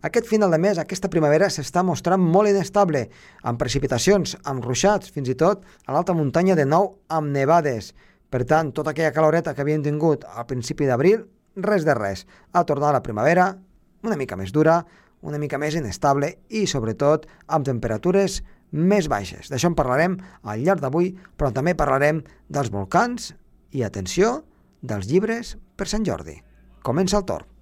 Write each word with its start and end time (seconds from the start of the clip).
Aquest 0.00 0.28
final 0.30 0.52
de 0.54 0.58
mes, 0.62 0.78
aquesta 0.78 1.08
primavera, 1.10 1.48
s'està 1.50 1.82
mostrant 1.82 2.22
molt 2.22 2.46
inestable, 2.52 3.08
amb 3.42 3.58
precipitacions, 3.58 4.36
amb 4.46 4.62
ruixats, 4.62 5.10
fins 5.10 5.26
i 5.32 5.34
tot 5.34 5.64
a 5.86 5.96
l'alta 5.96 6.14
muntanya 6.14 6.54
de 6.54 6.66
nou 6.68 6.92
amb 7.10 7.32
nevades. 7.34 7.90
Per 8.30 8.44
tant, 8.46 8.70
tota 8.70 8.92
aquella 8.94 9.10
caloreta 9.16 9.56
que 9.56 9.64
havíem 9.64 9.82
tingut 9.82 10.22
al 10.28 10.46
principi 10.46 10.86
d'abril, 10.86 11.26
res 11.58 11.82
de 11.82 11.98
res. 11.98 12.28
Ha 12.54 12.62
tornat 12.62 12.94
la 12.94 13.02
primavera 13.02 13.48
una 14.06 14.14
mica 14.14 14.38
més 14.38 14.54
dura, 14.54 14.84
una 15.26 15.42
mica 15.42 15.58
més 15.58 15.74
inestable 15.74 16.30
i, 16.46 16.62
sobretot, 16.70 17.26
amb 17.50 17.66
temperatures 17.66 18.38
més 18.70 19.10
baixes. 19.10 19.50
D'això 19.50 19.72
en 19.72 19.78
parlarem 19.78 20.18
al 20.44 20.62
llarg 20.62 20.84
d'avui, 20.84 21.10
però 21.34 21.50
també 21.50 21.74
parlarem 21.74 22.22
dels 22.46 22.70
volcans 22.70 23.32
i, 23.74 23.82
atenció, 23.82 24.44
dels 24.78 25.10
llibres 25.10 25.56
per 25.74 25.90
Sant 25.90 26.06
Jordi. 26.06 26.38
Comença 26.86 27.18
el 27.18 27.26
torn. 27.26 27.57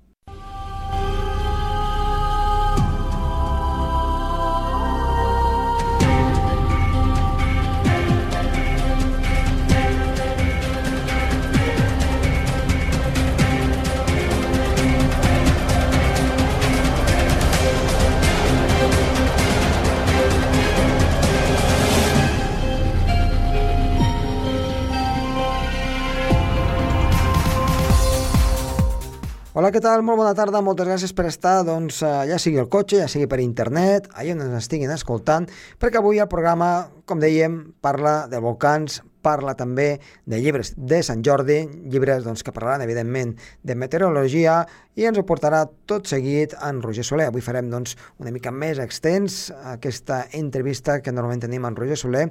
Hola, 29.66 29.72
què 29.74 29.80
tal? 29.82 30.02
Molt 30.06 30.20
bona 30.20 30.30
tarda, 30.38 30.60
moltes 30.62 30.86
gràcies 30.86 31.10
per 31.10 31.24
estar, 31.26 31.64
doncs, 31.66 31.96
eh, 32.06 32.10
ja 32.28 32.36
sigui 32.38 32.60
el 32.62 32.68
cotxe, 32.70 33.00
ja 33.00 33.08
sigui 33.10 33.26
per 33.26 33.40
internet, 33.42 34.04
allà 34.14 34.36
on 34.36 34.44
ens 34.44 34.60
estiguin 34.60 34.92
escoltant, 34.94 35.48
perquè 35.82 35.98
avui 35.98 36.20
el 36.22 36.28
programa, 36.30 36.68
com 37.04 37.18
dèiem, 37.18 37.56
parla 37.82 38.28
de 38.30 38.38
volcans, 38.38 39.00
parla 39.26 39.56
també 39.58 39.96
de 40.24 40.38
llibres 40.38 40.74
de 40.78 41.02
Sant 41.02 41.24
Jordi, 41.26 41.64
llibres 41.90 42.22
doncs, 42.26 42.46
que 42.46 42.54
parlaran, 42.54 42.84
evidentment, 42.86 43.34
de 43.66 43.74
meteorologia, 43.74 44.60
i 44.96 45.04
ens 45.04 45.18
ho 45.20 45.26
portarà 45.28 45.64
tot 45.90 46.08
seguit 46.08 46.54
en 46.64 46.78
Roger 46.80 47.04
Soler. 47.04 47.26
Avui 47.28 47.44
farem 47.44 47.68
doncs, 47.72 47.96
una 48.22 48.32
mica 48.32 48.52
més 48.54 48.78
extens 48.80 49.50
aquesta 49.74 50.22
entrevista 50.38 51.00
que 51.02 51.12
normalment 51.12 51.44
tenim 51.44 51.66
en 51.68 51.76
Roger 51.76 51.98
Soler 52.00 52.24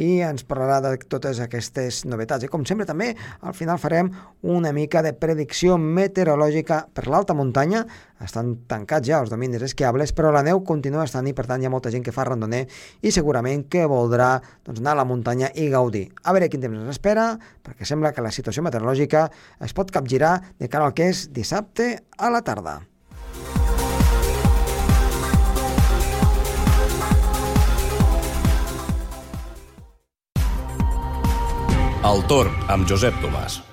i 0.00 0.22
ens 0.24 0.46
parlarà 0.48 0.78
de 0.84 0.94
totes 1.12 1.42
aquestes 1.44 2.04
novetats. 2.08 2.46
I 2.46 2.52
com 2.52 2.64
sempre 2.68 2.88
també, 2.88 3.10
al 3.42 3.56
final 3.56 3.80
farem 3.82 4.12
una 4.42 4.72
mica 4.76 5.02
de 5.04 5.12
predicció 5.12 5.76
meteorològica 5.80 6.86
per 6.94 7.06
l'alta 7.10 7.36
muntanya. 7.36 7.84
Estan 8.24 8.54
tancats 8.68 9.08
ja 9.08 9.20
els 9.20 9.30
dominis 9.32 9.62
esquiables, 9.66 10.14
però 10.16 10.30
la 10.32 10.42
neu 10.46 10.62
continua 10.64 11.04
estant 11.04 11.28
i 11.28 11.34
per 11.36 11.44
tant 11.50 11.60
hi 11.60 11.68
ha 11.68 11.72
molta 11.72 11.92
gent 11.92 12.04
que 12.06 12.14
fa 12.16 12.24
randoner 12.24 12.64
i 13.02 13.12
segurament 13.12 13.66
que 13.68 13.84
voldrà 13.90 14.30
doncs, 14.64 14.80
anar 14.80 14.96
a 14.96 15.00
la 15.02 15.06
muntanya 15.08 15.52
i 15.54 15.68
gaudir. 15.72 16.08
A 16.24 16.32
veure 16.32 16.48
quin 16.48 16.64
temps 16.64 16.80
ens 16.80 16.96
espera, 16.96 17.28
perquè 17.62 17.84
sembla 17.84 18.14
que 18.16 18.24
la 18.24 18.32
situació 18.32 18.64
meteorològica 18.64 19.28
es 19.60 19.76
pot 19.76 19.92
capgirar 19.92 20.38
de 20.56 20.72
cara 20.72 20.88
al 20.88 20.96
que 20.96 21.10
és 21.12 21.28
dissabte 21.32 21.92
a 22.16 22.32
la 22.32 22.44
tarda. 22.46 22.80
El 32.06 32.20
torn 32.30 32.52
amb 32.70 32.86
Josep 32.86 33.16
Tomàs. 33.18 33.65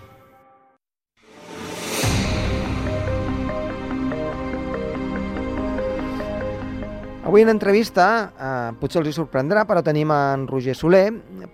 Avui 7.23 7.41
en 7.41 7.47
entrevista, 7.47 8.33
eh, 8.35 8.75
potser 8.81 8.99
els 8.99 9.07
hi 9.07 9.13
sorprendrà, 9.15 9.61
però 9.63 9.79
tenim 9.79 10.09
en 10.11 10.41
Roger 10.43 10.73
Soler 10.75 11.05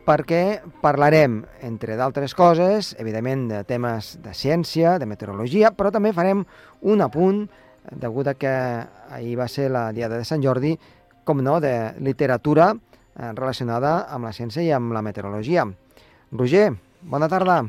perquè 0.07 0.63
parlarem, 0.81 1.43
entre 1.61 1.93
d'altres 1.95 2.33
coses, 2.33 2.95
evidentment 2.97 3.43
de 3.51 3.59
temes 3.69 4.15
de 4.23 4.33
ciència, 4.33 4.95
de 4.97 5.05
meteorologia, 5.05 5.69
però 5.69 5.91
també 5.93 6.09
farem 6.17 6.41
un 6.81 7.05
apunt, 7.05 7.43
degut 8.01 8.31
a 8.31 8.33
que 8.33 8.55
ahir 9.13 9.35
va 9.37 9.47
ser 9.47 9.69
la 9.69 9.91
Diada 9.93 10.17
de 10.17 10.25
Sant 10.25 10.41
Jordi, 10.41 10.73
com 11.23 11.45
no, 11.45 11.59
de 11.61 11.93
literatura 12.01 12.71
eh, 12.73 13.29
relacionada 13.37 14.07
amb 14.09 14.25
la 14.25 14.33
ciència 14.33 14.65
i 14.65 14.73
amb 14.73 14.97
la 14.97 15.05
meteorologia. 15.05 15.67
Roger, 16.33 16.71
bona 17.03 17.29
tarda. 17.29 17.61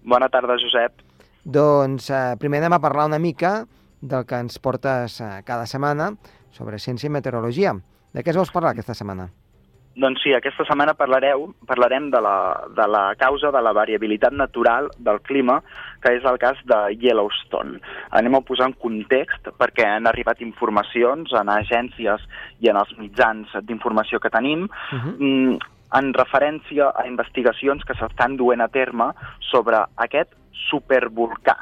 Bona 0.00 0.32
tarda, 0.32 0.56
Josep. 0.56 1.04
Doncs 1.44 2.08
eh, 2.08 2.26
primer 2.40 2.64
anem 2.64 2.78
a 2.78 2.80
parlar 2.80 3.04
una 3.12 3.20
mica 3.20 3.66
del 4.04 4.26
que 4.28 4.40
ens 4.44 4.60
portes 4.60 5.20
eh, 5.20 5.30
cada 5.48 5.66
setmana 5.66 6.12
sobre 6.52 6.78
ciència 6.78 7.08
i 7.08 7.14
meteorologia. 7.14 7.74
De 8.14 8.22
què 8.22 8.30
es 8.30 8.38
vols 8.38 8.52
parlar 8.54 8.74
aquesta 8.74 8.94
setmana? 8.94 9.30
Doncs 9.94 10.24
sí, 10.24 10.32
aquesta 10.34 10.64
setmana 10.66 10.96
parlareu, 10.98 11.44
parlarem 11.70 12.08
de 12.10 12.18
la, 12.22 12.36
de 12.74 12.86
la 12.90 13.02
causa 13.18 13.52
de 13.54 13.60
la 13.62 13.70
variabilitat 13.76 14.34
natural 14.34 14.88
del 14.98 15.20
clima, 15.22 15.60
que 16.02 16.16
és 16.16 16.24
el 16.26 16.38
cas 16.42 16.58
de 16.66 16.78
Yellowstone. 16.98 17.78
Anem 18.18 18.34
a 18.34 18.42
posar 18.42 18.72
en 18.72 18.74
context 18.82 19.52
perquè 19.60 19.86
han 19.86 20.10
arribat 20.10 20.42
informacions 20.42 21.30
en 21.38 21.52
agències 21.52 22.26
i 22.58 22.72
en 22.72 22.80
els 22.82 22.90
mitjans 22.98 23.54
d'informació 23.68 24.18
que 24.18 24.34
tenim 24.34 24.66
uh 24.66 24.98
-huh. 24.98 25.58
en 25.98 26.12
referència 26.14 26.90
a 26.90 27.06
investigacions 27.06 27.84
que 27.84 27.94
s'estan 27.94 28.36
duent 28.36 28.60
a 28.60 28.68
terme 28.68 29.12
sobre 29.38 29.78
aquest 29.96 30.34
supervolcà, 30.70 31.56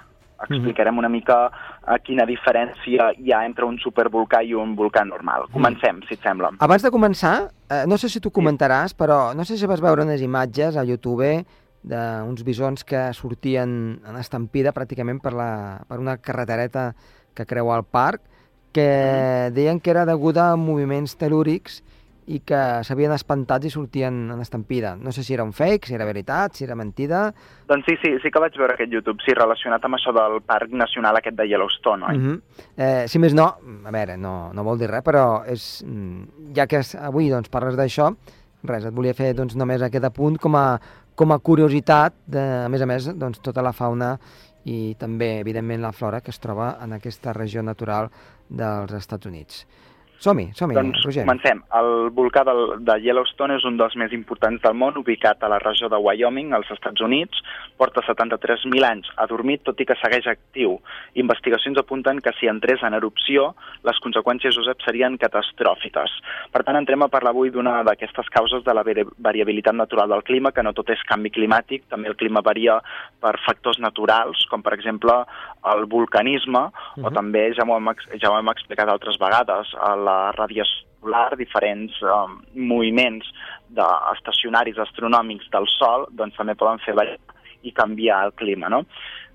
explicarem 0.49 0.99
una 0.99 1.11
mica 1.13 1.39
a 1.83 1.99
quina 2.03 2.27
diferència 2.29 3.11
hi 3.19 3.33
ha 3.33 3.43
entre 3.47 3.67
un 3.67 3.79
supervolcà 3.83 4.43
i 4.43 4.55
un 4.55 4.75
volcà 4.79 5.05
normal. 5.07 5.49
Comencem, 5.55 6.03
si 6.09 6.17
et 6.19 6.23
sembla. 6.25 6.53
Abans 6.63 6.85
de 6.85 6.93
començar, 6.95 7.35
eh, 7.69 7.85
no 7.87 7.99
sé 7.99 8.09
si 8.09 8.21
tu 8.21 8.31
comentaràs, 8.31 8.95
però 8.95 9.33
no 9.35 9.45
sé 9.45 9.57
si 9.57 9.67
vas 9.67 9.83
veure 9.83 10.07
unes 10.07 10.23
imatges 10.23 10.77
a 10.77 10.85
YouTube 10.85 11.45
d'uns 11.83 12.45
bisons 12.47 12.85
que 12.87 13.09
sortien 13.13 13.73
en 14.07 14.19
estampida 14.21 14.73
pràcticament 14.75 15.19
per, 15.23 15.33
la, 15.35 15.83
per 15.89 15.99
una 15.99 16.17
carretereta 16.23 16.93
que 17.35 17.47
creua 17.47 17.81
el 17.81 17.85
parc, 17.85 18.23
que 18.73 19.51
deien 19.53 19.81
que 19.81 19.91
era 19.91 20.07
deguda 20.09 20.53
a 20.53 20.57
moviments 20.57 21.17
telúrics 21.19 21.83
i 22.33 22.41
que 22.47 22.59
s'havien 22.87 23.13
espantat 23.13 23.67
i 23.69 23.71
sortien 23.73 24.19
en 24.33 24.41
estampida. 24.41 24.95
No 24.97 25.13
sé 25.13 25.25
si 25.25 25.35
era 25.35 25.45
un 25.45 25.53
fake, 25.53 25.91
si 25.91 25.97
era 25.97 26.07
veritat, 26.09 26.57
si 26.57 26.65
era 26.65 26.77
mentida... 26.79 27.27
Doncs 27.69 27.89
sí, 27.89 27.97
sí, 28.03 28.15
sí 28.23 28.33
que 28.33 28.41
vaig 28.43 28.57
veure 28.59 28.77
aquest 28.77 28.93
YouTube, 28.93 29.21
sí, 29.25 29.35
relacionat 29.37 29.85
amb 29.85 29.99
això 29.99 30.15
del 30.17 30.41
Parc 30.47 30.73
Nacional 30.77 31.19
aquest 31.21 31.37
de 31.39 31.49
Yellowstone, 31.51 32.07
oi? 32.09 32.17
Uh 32.17 32.23
-huh. 32.23 32.41
eh, 32.77 33.09
si 33.09 33.19
més 33.19 33.35
no, 33.35 33.47
a 33.85 33.91
veure, 33.91 34.17
no, 34.17 34.53
no 34.53 34.65
vol 34.65 34.79
dir 34.79 34.91
res, 34.91 35.05
però 35.05 35.45
és, 35.47 35.85
mm, 35.87 36.55
ja 36.55 36.67
que 36.67 36.81
avui 36.99 37.29
doncs, 37.29 37.49
parles 37.49 37.77
d'això, 37.77 38.15
res, 38.65 38.85
et 38.85 38.95
volia 38.95 39.15
fer 39.15 39.35
doncs, 39.35 39.57
només 39.57 39.83
aquest 39.83 40.05
apunt 40.05 40.39
com 40.39 40.57
a, 40.57 40.81
com 41.15 41.33
a 41.33 41.39
curiositat, 41.39 42.15
de, 42.27 42.65
a 42.65 42.69
més 42.69 42.83
a 42.83 42.87
més, 42.87 43.19
doncs, 43.19 43.41
tota 43.41 43.63
la 43.63 43.73
fauna 43.73 44.19
i 44.65 44.95
també, 44.99 45.41
evidentment, 45.41 45.83
la 45.83 45.93
flora 45.93 46.21
que 46.21 46.31
es 46.31 46.39
troba 46.39 46.79
en 46.83 46.93
aquesta 46.93 47.33
regió 47.33 47.63
natural 47.63 48.11
dels 48.49 48.93
Estats 48.93 49.27
Units. 49.27 49.67
Som-hi, 50.23 50.53
som-hi, 50.55 50.77
doncs, 50.79 51.01
Roger. 51.03 51.25
comencem. 51.27 51.65
El 51.75 52.11
volcà 52.15 52.45
del, 52.47 52.61
de 52.87 52.95
Yellowstone 53.03 53.57
és 53.59 53.65
un 53.67 53.75
dels 53.75 53.97
més 53.99 54.13
importants 54.15 54.63
del 54.63 54.77
món, 54.79 55.01
ubicat 55.01 55.43
a 55.43 55.49
la 55.51 55.59
regió 55.59 55.89
de 55.91 55.99
Wyoming, 55.99 56.53
als 56.55 56.71
Estats 56.71 57.03
Units. 57.03 57.41
Porta 57.75 58.05
73.000 58.07 58.87
anys 58.87 59.11
adormit, 59.25 59.65
tot 59.67 59.81
i 59.83 59.87
que 59.89 59.97
segueix 59.99 60.29
actiu. 60.31 60.77
Investigacions 61.19 61.81
apunten 61.83 62.21
que 62.23 62.31
si 62.39 62.47
entrés 62.47 62.85
en 62.87 62.95
erupció, 62.95 63.49
les 63.83 63.99
conseqüències, 64.05 64.55
Josep, 64.55 64.85
serien 64.87 65.19
catastròfiques. 65.19 66.15
Per 66.55 66.63
tant, 66.63 66.79
entrem 66.79 67.03
a 67.03 67.11
parlar 67.11 67.35
avui 67.35 67.51
d'una 67.51 67.81
d'aquestes 67.91 68.31
causes 68.31 68.63
de 68.63 68.77
la 68.79 68.87
variabilitat 68.87 69.75
natural 69.75 70.15
del 70.15 70.23
clima, 70.23 70.55
que 70.55 70.63
no 70.63 70.71
tot 70.71 70.95
és 70.95 71.03
canvi 71.11 71.35
climàtic, 71.35 71.89
també 71.91 72.13
el 72.13 72.19
clima 72.21 72.45
varia 72.47 72.79
per 73.19 73.35
factors 73.43 73.83
naturals, 73.83 74.47
com 74.47 74.63
per 74.63 74.77
exemple 74.79 75.19
el 75.75 75.85
vulcanisme, 75.91 76.63
uh 76.63 76.71
-huh. 76.71 77.07
o 77.07 77.11
mhm. 77.11 77.15
també, 77.15 77.45
ja 77.59 77.67
ho 77.67 77.77
hem, 77.77 77.91
ja 78.23 78.31
ho 78.31 78.39
hem 78.39 78.55
explicat 78.55 78.89
altres 78.89 79.19
vegades, 79.19 79.75
la 80.07 80.12
la 80.13 80.33
radiació 80.37 80.89
solar, 81.03 81.37
diferents 81.37 81.97
um, 82.07 82.39
moviments 82.55 83.27
de 83.75 83.87
estacionaris 84.15 84.79
astronòmics 84.79 85.51
del 85.51 85.67
Sol, 85.79 86.07
doncs 86.19 86.39
també 86.39 86.55
poden 86.55 86.79
fer 86.85 86.95
variar 86.95 87.19
i 87.63 87.73
canviar 87.75 88.25
el 88.27 88.33
clima, 88.39 88.71
no? 88.71 88.85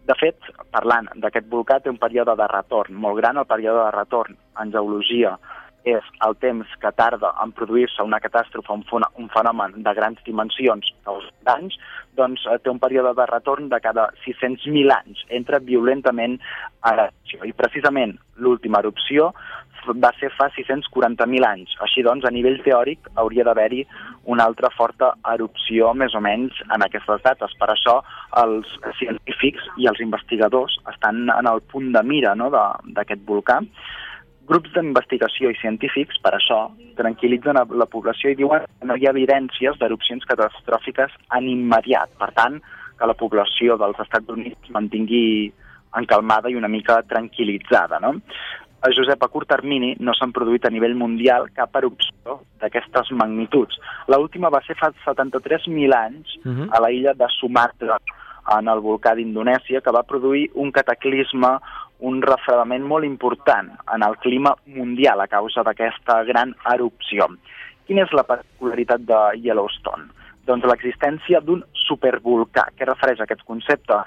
De 0.07 0.15
fet, 0.15 0.39
parlant 0.71 1.09
d'aquest 1.19 1.47
volcà, 1.51 1.81
té 1.83 1.91
un 1.91 1.99
període 1.99 2.35
de 2.39 2.47
retorn 2.47 2.95
molt 2.95 3.19
gran. 3.19 3.39
El 3.39 3.47
període 3.47 3.83
de 3.85 3.95
retorn 3.95 4.37
en 4.61 4.71
geologia 4.71 5.35
és 5.87 6.03
el 6.25 6.35
temps 6.43 6.71
que 6.81 6.91
tarda 6.95 7.33
en 7.43 7.53
produir-se 7.55 8.03
una 8.03 8.19
catàstrofe, 8.23 8.75
un, 8.75 9.29
fenomen 9.31 9.75
de 9.83 9.93
grans 9.95 10.19
dimensions, 10.25 10.89
d'anys, 11.47 11.77
doncs 12.19 12.43
eh, 12.47 12.57
té 12.63 12.71
un 12.71 12.81
període 12.83 13.13
de 13.15 13.27
retorn 13.29 13.69
de 13.71 13.79
cada 13.83 14.09
600.000 14.25 14.95
anys, 14.95 15.23
entra 15.39 15.61
violentament 15.63 16.39
a 16.81 16.95
l'erupció. 16.97 17.43
I 17.47 17.55
precisament 17.55 18.17
l'última 18.43 18.81
erupció 18.83 19.31
va 20.03 20.11
ser 20.19 20.29
fa 20.35 20.49
640.000 20.55 21.45
anys. 21.47 21.75
Així 21.85 22.03
doncs, 22.05 22.25
a 22.25 22.31
nivell 22.33 22.59
teòric, 22.65 23.09
hauria 23.15 23.45
d'haver-hi 23.47 23.83
una 24.33 24.47
altra 24.49 24.71
forta 24.75 25.13
erupció 25.33 25.93
més 25.93 26.15
o 26.15 26.21
menys 26.23 26.57
en 26.73 26.85
aquestes 26.85 27.23
dates. 27.25 27.53
Per 27.59 27.69
això 27.73 27.99
els 28.43 28.73
científics 28.99 29.69
i 29.77 29.87
els 29.91 30.01
investigadors 30.03 30.79
estan 30.93 31.27
en 31.33 31.51
el 31.51 31.63
punt 31.71 31.91
de 31.95 32.03
mira 32.03 32.35
no, 32.35 32.49
d'aquest 32.51 33.23
volcà. 33.27 33.61
Grups 34.47 34.71
d'investigació 34.71 35.51
i 35.51 35.59
científics, 35.59 36.19
per 36.23 36.31
això, 36.37 36.69
tranquil·litzen 36.95 37.57
la 37.59 37.89
població 37.91 38.31
i 38.31 38.37
diuen 38.39 38.63
que 38.63 38.87
no 38.87 38.95
hi 38.95 39.07
ha 39.07 39.11
evidències 39.11 39.75
d'erupcions 39.79 40.23
catastròfiques 40.29 41.15
en 41.35 41.49
immediat. 41.51 42.13
Per 42.19 42.31
tant, 42.37 42.61
que 42.97 43.09
la 43.09 43.17
població 43.17 43.75
dels 43.77 43.99
Estats 44.01 44.31
Units 44.33 44.71
mantingui 44.73 45.51
encalmada 45.97 46.49
i 46.49 46.55
una 46.55 46.71
mica 46.71 47.01
tranquil·litzada. 47.09 47.99
No? 48.03 48.15
A 48.81 48.91
Josep, 48.93 49.23
a 49.23 49.27
curt 49.27 49.49
termini 49.49 49.95
no 49.99 50.13
s'han 50.13 50.33
produït 50.35 50.65
a 50.65 50.69
nivell 50.69 50.93
mundial 50.95 51.49
cap 51.55 51.75
erupció 51.79 52.41
d'aquestes 52.61 53.09
magnituds. 53.17 53.79
L'última 54.07 54.51
va 54.53 54.61
ser 54.67 54.75
fa 54.77 54.91
73.000 55.05 55.95
anys 55.97 56.37
uh 56.43 56.51
-huh. 56.51 56.69
a 56.71 56.81
la 56.81 56.91
illa 56.91 57.13
de 57.13 57.25
Sumatra, 57.39 57.97
en 58.57 58.67
el 58.67 58.79
volcà 58.79 59.15
d'Indonèsia, 59.15 59.81
que 59.81 59.91
va 59.91 60.03
produir 60.03 60.51
un 60.53 60.71
cataclisme 60.71 61.59
un 61.99 62.21
refredament 62.21 62.85
molt 62.85 63.05
important 63.05 63.71
en 63.93 64.03
el 64.03 64.17
clima 64.17 64.53
mundial 64.65 65.21
a 65.21 65.27
causa 65.27 65.63
d'aquesta 65.63 66.23
gran 66.23 66.53
erupció. 66.73 67.27
Quina 67.87 68.03
és 68.03 68.13
la 68.13 68.23
particularitat 68.27 69.01
de 69.07 69.19
Yellowstone? 69.41 70.11
Doncs 70.47 70.65
l'existència 70.69 71.41
d'un 71.43 71.63
supervolcà. 71.87 72.67
Què 72.77 72.85
refereix 72.85 73.19
a 73.19 73.23
aquest 73.23 73.43
concepte? 73.47 73.97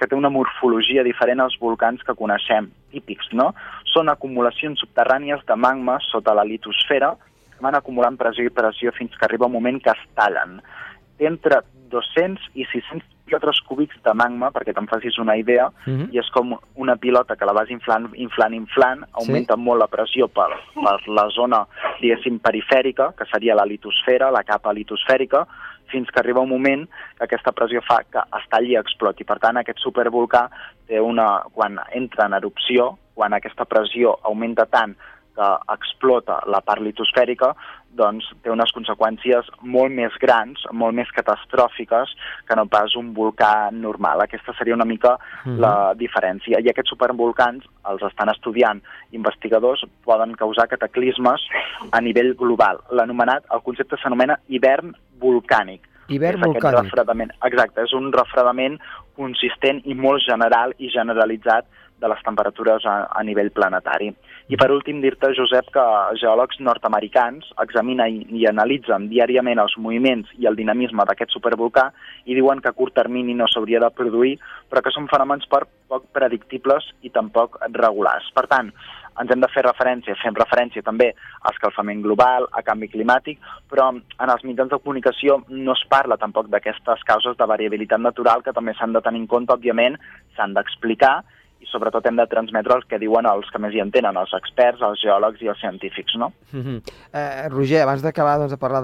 Que 0.00 0.08
té 0.08 0.16
una 0.16 0.32
morfologia 0.32 1.04
diferent 1.04 1.42
als 1.44 1.58
volcans 1.60 2.00
que 2.06 2.16
coneixem, 2.16 2.70
típics, 2.94 3.28
no? 3.36 3.50
Són 3.92 4.08
acumulacions 4.08 4.80
subterrànies 4.80 5.44
de 5.48 5.56
magma 5.60 5.98
sota 6.08 6.32
la 6.34 6.46
litosfera 6.48 7.12
que 7.52 7.60
van 7.60 7.76
acumulant 7.76 8.16
pressió 8.16 8.48
i 8.48 8.54
pressió 8.54 8.94
fins 8.96 9.12
que 9.12 9.28
arriba 9.28 9.50
un 9.50 9.58
moment 9.58 9.82
que 9.84 9.92
es 9.92 10.06
tallen. 10.16 10.62
Té 11.20 11.28
entre 11.28 11.60
200 11.92 12.54
i 12.56 12.64
600 12.72 13.04
quilòmetres 13.30 13.60
cúbics 13.68 13.98
de 14.02 14.12
magma, 14.14 14.50
perquè 14.50 14.74
te'n 14.74 14.88
facis 14.90 15.18
una 15.22 15.36
idea, 15.38 15.68
uh 15.68 15.90
mhm. 15.90 16.00
-huh. 16.00 16.14
i 16.14 16.18
és 16.18 16.30
com 16.30 16.58
una 16.74 16.96
pilota 16.96 17.36
que 17.36 17.44
la 17.44 17.52
vas 17.52 17.70
inflant, 17.70 18.10
inflant, 18.14 18.54
inflant, 18.54 19.04
augmenta 19.12 19.54
sí. 19.54 19.60
molt 19.60 19.80
la 19.80 19.86
pressió 19.86 20.28
per, 20.28 20.50
per 20.74 20.98
la 21.08 21.28
zona, 21.28 21.66
diguéssim, 22.00 22.38
perifèrica, 22.40 23.12
que 23.16 23.24
seria 23.26 23.54
la 23.54 23.64
litosfera, 23.64 24.30
la 24.30 24.42
capa 24.42 24.72
litosfèrica, 24.72 25.46
fins 25.92 26.10
que 26.10 26.20
arriba 26.20 26.44
un 26.44 26.50
moment 26.50 26.86
que 27.18 27.26
aquesta 27.26 27.52
pressió 27.52 27.82
fa 27.86 28.00
que 28.10 28.22
es 28.38 28.48
talli 28.50 28.74
i 28.74 28.80
exploti. 28.80 29.26
Per 29.28 29.38
tant, 29.42 29.60
aquest 29.60 29.82
supervolcà 29.82 30.46
té 30.88 31.00
una, 31.00 31.42
quan 31.54 31.78
entra 31.94 32.26
en 32.26 32.36
erupció, 32.38 32.94
quan 33.14 33.34
aquesta 33.36 33.66
pressió 33.68 34.16
augmenta 34.22 34.66
tant 34.70 34.96
que 35.36 35.50
explota 35.72 36.40
la 36.50 36.60
part 36.64 36.82
litosfèrica, 36.84 37.52
doncs 37.96 38.26
té 38.44 38.50
unes 38.52 38.70
conseqüències 38.74 39.48
molt 39.74 39.92
més 39.94 40.14
grans, 40.22 40.62
molt 40.72 40.94
més 40.96 41.10
catastròfiques 41.16 42.12
que 42.46 42.56
no 42.58 42.66
pas 42.70 42.94
un 42.98 43.12
volcà 43.16 43.70
normal. 43.74 44.22
Aquesta 44.24 44.54
seria 44.58 44.76
una 44.78 44.86
mica 44.86 45.16
mm 45.16 45.50
-hmm. 45.50 45.58
la 45.58 45.94
diferència. 45.94 46.60
I 46.60 46.70
aquests 46.70 46.90
supervolcans 46.90 47.64
els 47.90 48.02
estan 48.02 48.28
estudiant 48.28 48.82
investigadors, 49.10 49.84
poden 50.04 50.34
causar 50.36 50.68
cataclismes 50.68 51.40
a 51.90 52.00
nivell 52.00 52.34
global. 52.36 52.78
L'anomenat, 52.90 53.44
el 53.52 53.62
concepte 53.62 53.96
s'anomena 53.96 54.38
hivern 54.48 54.94
volcànic. 55.22 55.86
Hivern 56.10 56.42
volcànic. 56.42 56.88
Refredament. 56.88 57.30
Exacte, 57.46 57.84
és 57.86 57.92
un 57.94 58.10
refredament 58.14 58.80
consistent 59.18 59.82
i 59.84 59.94
molt 59.94 60.24
general 60.26 60.74
i 60.78 60.90
generalitzat 60.90 61.68
de 62.00 62.08
les 62.08 62.22
temperatures 62.24 62.86
a, 62.88 62.96
a 63.12 63.22
nivell 63.22 63.50
planetari. 63.52 64.08
I 64.50 64.58
per 64.58 64.70
últim 64.74 65.02
dir-te, 65.02 65.30
Josep, 65.36 65.68
que 65.74 65.82
geòlegs 66.18 66.58
nord-americans 66.64 67.52
examinen 67.62 68.16
i, 68.16 68.22
i 68.40 68.46
analitzen 68.50 69.06
diàriament 69.12 69.60
els 69.62 69.76
moviments 69.78 70.32
i 70.40 70.48
el 70.50 70.56
dinamisme 70.58 71.04
d'aquest 71.06 71.36
supervolcà 71.36 71.90
i 72.24 72.34
diuen 72.38 72.62
que 72.64 72.72
a 72.72 72.76
curt 72.76 72.96
termini 72.96 73.36
no 73.36 73.46
s'hauria 73.46 73.82
de 73.84 73.92
produir, 73.94 74.38
però 74.72 74.82
que 74.82 74.94
són 74.94 75.06
fenòmens 75.12 75.46
per 75.52 75.66
poc 75.92 76.08
predictibles 76.16 76.88
i 77.06 77.12
tampoc 77.14 77.60
regulars. 77.76 78.32
Per 78.34 78.48
tant, 78.50 78.72
ens 79.20 79.32
hem 79.32 79.40
de 79.42 79.50
fer 79.52 79.64
referència, 79.66 80.16
fem 80.22 80.36
referència 80.36 80.84
també 80.86 81.10
a 81.12 81.52
escalfament 81.52 82.02
global, 82.04 82.48
a 82.52 82.62
canvi 82.66 82.88
climàtic, 82.92 83.40
però 83.70 83.90
en 83.92 84.28
els 84.34 84.46
mitjans 84.48 84.70
de 84.72 84.78
comunicació 84.78 85.40
no 85.48 85.76
es 85.76 85.84
parla 85.92 86.18
tampoc 86.20 86.48
d'aquestes 86.52 87.04
causes 87.08 87.36
de 87.36 87.50
variabilitat 87.52 88.00
natural 88.00 88.44
que 88.46 88.54
també 88.56 88.74
s'han 88.78 88.96
de 88.96 89.04
tenir 89.04 89.24
en 89.24 89.28
compte, 89.30 89.52
òbviament, 89.56 89.98
s'han 90.36 90.56
d'explicar 90.56 91.20
i 91.60 91.68
sobretot 91.68 92.06
hem 92.08 92.16
de 92.16 92.24
transmetre 92.26 92.72
el 92.78 92.86
que 92.88 92.98
diuen 92.98 93.26
els 93.28 93.50
que 93.52 93.60
més 93.60 93.74
hi 93.76 93.82
entenen, 93.84 94.16
els 94.16 94.32
experts, 94.38 94.80
els 94.86 95.02
geòlegs 95.02 95.42
i 95.44 95.50
els 95.52 95.60
científics, 95.60 96.16
no? 96.16 96.32
Mm 96.52 96.62
-hmm. 96.62 96.78
eh, 97.12 97.48
Roger, 97.50 97.82
abans 97.82 98.02
d'acabar 98.02 98.38
doncs, 98.38 98.52
de 98.52 98.56
parlar 98.56 98.80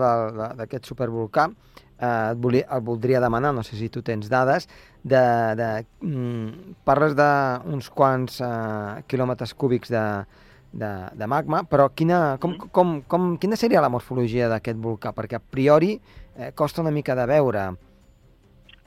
d'aquest 0.56 0.85
supervolcà, 0.85 1.49
eh, 1.98 2.32
et, 2.32 2.40
volia, 2.40 2.66
et 2.66 2.84
voldria 2.84 3.20
demanar, 3.20 3.54
no 3.54 3.64
sé 3.66 3.76
si 3.76 3.88
tu 3.93 4.02
tens 4.02 4.28
dades, 4.32 4.69
de, 5.02 5.22
de, 5.58 5.70
mm, 6.02 6.76
parles 6.84 7.16
d'uns 7.19 7.90
quants 7.94 8.40
eh, 8.40 9.02
quilòmetres 9.08 9.54
cúbics 9.54 9.93
de, 9.93 10.04
de, 10.72 10.93
de 11.14 11.26
magma, 11.31 11.62
però 11.64 11.88
quina, 11.94 12.37
com, 12.43 12.56
com, 12.72 13.00
com, 13.08 13.34
quina 13.40 13.56
seria 13.56 13.84
la 13.84 13.93
morfologia 13.93 14.50
d'aquest 14.52 14.81
volcà? 14.82 15.14
Perquè 15.16 15.38
a 15.38 15.43
priori 15.43 15.96
eh, 15.96 16.52
costa 16.54 16.82
una 16.84 16.94
mica 16.94 17.16
de 17.19 17.26
veure 17.31 17.66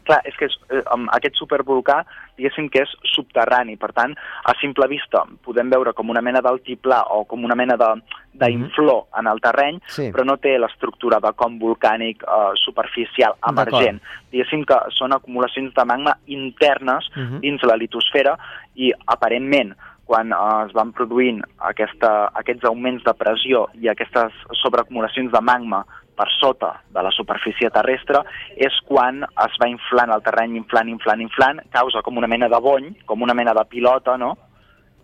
Clar, 0.09 0.23
és 0.25 0.33
que 0.39 0.47
és, 0.49 0.55
eh, 0.73 0.81
aquest 1.13 1.35
supervolcà, 1.37 1.99
diguéssim 2.37 2.69
que 2.73 2.81
és 2.81 2.93
subterrani, 3.11 3.75
per 3.77 3.91
tant, 3.93 4.15
a 4.43 4.55
simple 4.57 4.87
vista 4.89 5.21
podem 5.45 5.69
veure 5.69 5.93
com 5.93 6.09
una 6.09 6.23
mena 6.25 6.41
d'altiplà 6.41 7.03
o 7.13 7.25
com 7.29 7.43
una 7.45 7.55
mena 7.55 7.77
d'inflor 7.77 9.03
mm 9.03 9.05
-hmm. 9.05 9.19
en 9.19 9.27
el 9.27 9.39
terreny, 9.39 9.79
sí. 9.87 10.11
però 10.11 10.25
no 10.25 10.37
té 10.37 10.57
l'estructura 10.57 11.19
de 11.19 11.31
com 11.35 11.59
volcànic 11.59 12.23
eh, 12.23 12.51
superficial 12.55 13.35
emergent. 13.47 14.01
Diguéssim 14.31 14.65
que 14.65 14.79
són 14.89 15.13
acumulacions 15.13 15.73
de 15.75 15.85
magma 15.85 16.17
internes 16.25 17.05
mm 17.15 17.21
-hmm. 17.21 17.39
dins 17.39 17.61
la 17.63 17.75
litosfera 17.75 18.37
i 18.75 18.91
aparentment 19.05 19.75
quan 20.09 20.31
eh, 20.31 20.65
es 20.65 20.73
van 20.73 20.91
produint 20.91 21.43
aquesta, 21.57 22.31
aquests 22.33 22.65
augments 22.65 23.03
de 23.03 23.13
pressió 23.13 23.67
i 23.73 23.87
aquestes 23.87 24.33
sobreacumulacions 24.63 25.31
de 25.31 25.41
magma 25.41 25.85
per 26.19 26.27
sota 26.35 26.73
de 26.91 27.03
la 27.05 27.13
superfície 27.15 27.71
terrestre 27.71 28.25
és 28.59 28.75
quan 28.89 29.23
es 29.23 29.57
va 29.61 29.71
inflant 29.71 30.11
el 30.11 30.23
terreny, 30.25 30.57
inflant, 30.59 30.91
inflant, 30.91 31.23
inflant, 31.23 31.63
causa 31.71 32.03
com 32.03 32.19
una 32.19 32.27
mena 32.27 32.51
de 32.51 32.59
bony, 32.59 32.91
com 33.07 33.23
una 33.23 33.37
mena 33.37 33.55
de 33.55 33.63
pilota, 33.71 34.17
no? 34.19 34.35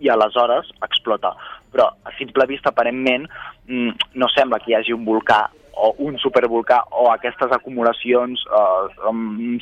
i 0.04 0.10
aleshores 0.12 0.74
explota. 0.84 1.32
Però 1.72 1.88
a 1.88 2.12
simple 2.18 2.44
vista, 2.50 2.74
aparentment, 2.74 3.30
mm, 3.68 4.12
no 4.20 4.28
sembla 4.28 4.60
que 4.60 4.72
hi 4.72 4.76
hagi 4.76 4.92
un 4.92 5.06
volcà 5.08 5.46
o 5.76 5.94
un 6.08 6.18
supervolcà 6.20 6.82
o 6.92 7.10
aquestes 7.12 7.52
acumulacions 7.52 8.44
eh, 8.60 9.10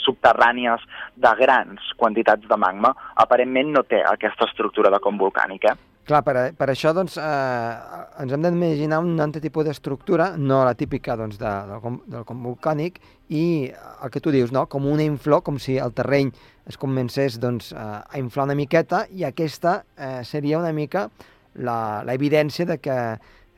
subterrànies 0.05 0.81
de 1.15 1.31
grans 1.39 1.94
quantitats 1.97 2.47
de 2.50 2.57
magma, 2.57 2.94
aparentment 3.15 3.73
no 3.73 3.83
té 3.83 4.03
aquesta 4.05 4.45
estructura 4.50 4.94
de 4.94 5.01
com 5.01 5.17
volcànic, 5.17 5.65
eh? 5.71 5.92
Clar, 6.03 6.19
per, 6.27 6.35
per 6.59 6.67
això 6.67 6.91
doncs, 6.91 7.15
eh, 7.15 8.00
ens 8.19 8.33
hem 8.35 8.44
d'imaginar 8.44 9.00
un 9.00 9.15
altre 9.23 9.39
tipus 9.44 9.63
d'estructura, 9.63 10.33
no 10.36 10.60
la 10.67 10.74
típica 10.75 11.15
doncs, 11.15 11.38
de, 11.39 11.51
del, 11.69 12.00
del 12.12 12.25
com 12.27 12.41
volcànic, 12.43 13.00
i 13.31 13.43
el 13.72 14.12
que 14.12 14.19
tu 14.19 14.33
dius, 14.36 14.51
no? 14.51 14.65
com 14.67 14.89
una 14.91 15.05
inflor, 15.07 15.45
com 15.48 15.62
si 15.63 15.77
el 15.79 15.95
terreny 15.95 16.33
es 16.67 16.75
comencés 16.79 17.39
doncs, 17.39 17.72
a 17.72 18.19
inflar 18.19 18.50
una 18.50 18.57
miqueta, 18.60 19.05
i 19.15 19.24
aquesta 19.24 19.83
eh, 19.95 20.19
seria 20.27 20.60
una 20.60 20.74
mica 20.75 21.07
l'evidència 21.53 22.67
de 22.67 22.79
que 22.83 22.98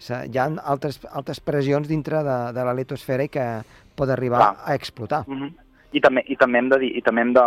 hi 0.05 0.37
ha 0.37 0.45
altres, 0.69 0.99
altres 1.09 1.39
pressions 1.41 1.87
dintre 1.89 2.21
de, 2.27 2.37
de 2.53 2.65
la 2.67 2.75
litosfera 2.77 3.25
i 3.25 3.31
que 3.31 3.45
pot 3.97 4.11
arribar 4.11 4.41
Clar. 4.43 4.55
a 4.65 4.75
explotar. 4.75 5.23
Mm 5.25 5.41
-hmm. 5.41 5.53
I 5.93 6.01
també, 6.01 6.23
i 6.27 6.35
també 6.35 6.59
hem 6.59 6.69
de 6.69 6.77
dir, 6.79 6.91
i 6.97 7.01
també 7.01 7.21
hem 7.21 7.33
de, 7.33 7.45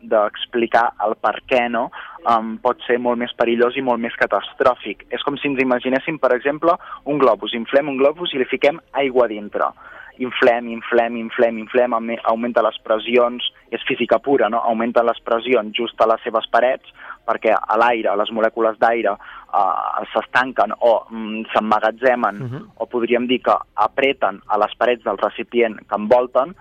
d'explicar 0.00 0.90
el 1.06 1.16
per 1.20 1.40
què 1.48 1.66
no, 1.72 1.88
um, 2.28 2.56
pot 2.62 2.80
ser 2.86 2.98
molt 3.02 3.20
més 3.20 3.34
perillós 3.38 3.76
i 3.76 3.84
molt 3.84 4.02
més 4.02 4.16
catastròfic. 4.20 5.06
És 5.10 5.24
com 5.26 5.36
si 5.36 5.48
ens 5.50 5.62
imaginéssim, 5.62 6.18
per 6.22 6.34
exemple, 6.36 6.76
un 7.04 7.18
globus. 7.22 7.54
Inflem 7.54 7.92
un 7.92 8.00
globus 8.00 8.34
i 8.34 8.40
li 8.42 8.48
fiquem 8.50 8.80
aigua 8.92 9.28
dintre. 9.32 9.70
Inflem, 10.18 10.70
inflem, 10.72 11.18
inflem, 11.20 11.58
inflem, 11.60 11.92
augmenta 12.24 12.62
les 12.64 12.78
pressions, 12.84 13.50
és 13.68 13.82
física 13.84 14.16
pura, 14.22 14.48
no? 14.48 14.62
Augmenta 14.64 15.04
les 15.04 15.20
pressions 15.20 15.74
just 15.76 16.00
a 16.00 16.08
les 16.08 16.22
seves 16.24 16.48
parets 16.52 16.94
perquè 17.26 17.52
a 17.52 17.76
l'aire, 17.80 18.14
les 18.16 18.30
molècules 18.32 18.78
d'aire 18.78 19.16
uh, 19.16 20.04
s'estanquen 20.12 20.72
o 20.78 20.92
mm, 21.10 21.50
s'emmagatzemen, 21.52 22.40
uh 22.40 22.48
-huh. 22.52 22.62
o 22.76 22.86
podríem 22.86 23.26
dir 23.26 23.42
que 23.42 23.56
apreten 23.74 24.40
a 24.46 24.58
les 24.58 24.74
parets 24.78 25.04
del 25.04 25.18
recipient 25.18 25.76
que 25.88 25.96
envolten, 25.98 26.54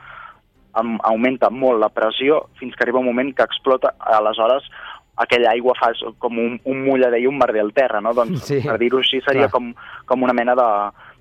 augmenta 0.75 1.50
molt 1.50 1.79
la 1.79 1.89
pressió 1.94 2.46
fins 2.60 2.75
que 2.75 2.84
arriba 2.84 3.00
un 3.00 3.10
moment 3.10 3.32
que 3.36 3.46
explota, 3.48 3.96
aleshores 4.20 4.67
aquella 5.15 5.51
aigua 5.53 5.75
fa 5.79 5.94
com 6.20 6.39
un, 6.39 6.58
un 6.67 6.82
mullader 6.84 7.22
i 7.24 7.27
un 7.29 7.38
merder 7.39 7.63
al 7.63 7.74
terra, 7.74 8.01
no? 8.03 8.13
Doncs, 8.13 8.44
sí, 8.50 8.60
per 8.65 8.77
dir-ho 8.82 9.00
així, 9.00 9.22
seria 9.24 9.48
com, 9.51 9.72
com 10.05 10.25
una 10.27 10.36
mena 10.36 10.55
de, 10.60 10.67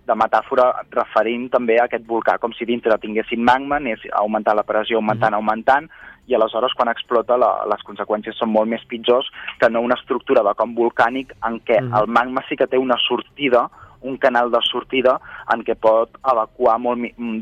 de 0.09 0.17
metàfora 0.19 0.71
referint 0.93 1.47
també 1.53 1.79
a 1.79 1.87
aquest 1.89 2.07
volcà, 2.09 2.37
com 2.43 2.53
si 2.57 2.67
dintre 2.69 2.99
tinguessin 3.01 3.45
magma, 3.45 3.79
anés 3.79 4.03
augmentant 4.13 4.59
la 4.59 4.67
pressió, 4.67 4.99
augmentant, 4.99 5.33
mm 5.33 5.41
augmentant, 5.41 5.89
i 6.27 6.35
aleshores 6.35 6.73
quan 6.73 6.89
explota 6.89 7.37
la, 7.37 7.51
les 7.69 7.83
conseqüències 7.85 8.39
són 8.41 8.49
molt 8.49 8.71
més 8.71 8.85
pitjors 8.89 9.27
que 9.61 9.69
no 9.69 9.83
una 9.85 9.99
estructura 10.01 10.41
de 10.47 10.55
com 10.57 10.73
volcànic 10.77 11.35
en 11.45 11.59
què 11.69 11.81
mm 11.83 11.99
el 12.01 12.09
magma 12.09 12.45
sí 12.49 12.57
que 12.57 12.67
té 12.67 12.81
una 12.81 12.97
sortida, 13.07 13.69
un 14.05 14.19
canal 14.21 14.53
de 14.53 14.61
sortida 14.69 15.17
en 15.53 15.65
què 15.67 15.77
pot 15.81 16.13
evacuar 16.21 16.77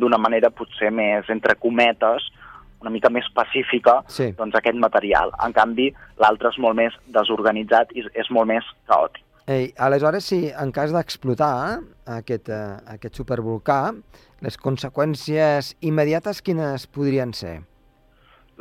d'una 0.00 0.18
manera 0.18 0.50
potser 0.54 0.92
més, 0.94 1.28
entre 1.34 1.58
cometes, 1.58 2.30
una 2.82 2.90
mica 2.90 3.10
més 3.10 3.28
pacífica, 3.34 4.00
sí. 4.10 4.30
doncs 4.38 4.56
aquest 4.58 4.78
material. 4.78 5.34
En 5.44 5.54
canvi, 5.54 5.90
l'altre 6.22 6.50
és 6.50 6.58
molt 6.62 6.78
més 6.78 6.96
desorganitzat 7.14 7.94
i 7.94 8.06
és 8.18 8.30
molt 8.30 8.50
més 8.50 8.66
caòtic. 8.90 9.22
Ei, 9.50 9.72
aleshores, 9.82 10.28
si 10.30 10.52
en 10.54 10.70
cas 10.74 10.92
d'explotar 10.94 11.80
aquest, 12.18 12.46
uh, 12.46 12.78
aquest 12.94 13.18
supervolcà, 13.18 13.80
les 14.42 14.58
conseqüències 14.58 15.74
immediates 15.82 16.42
quines 16.46 16.86
podrien 16.86 17.34
ser? 17.34 17.60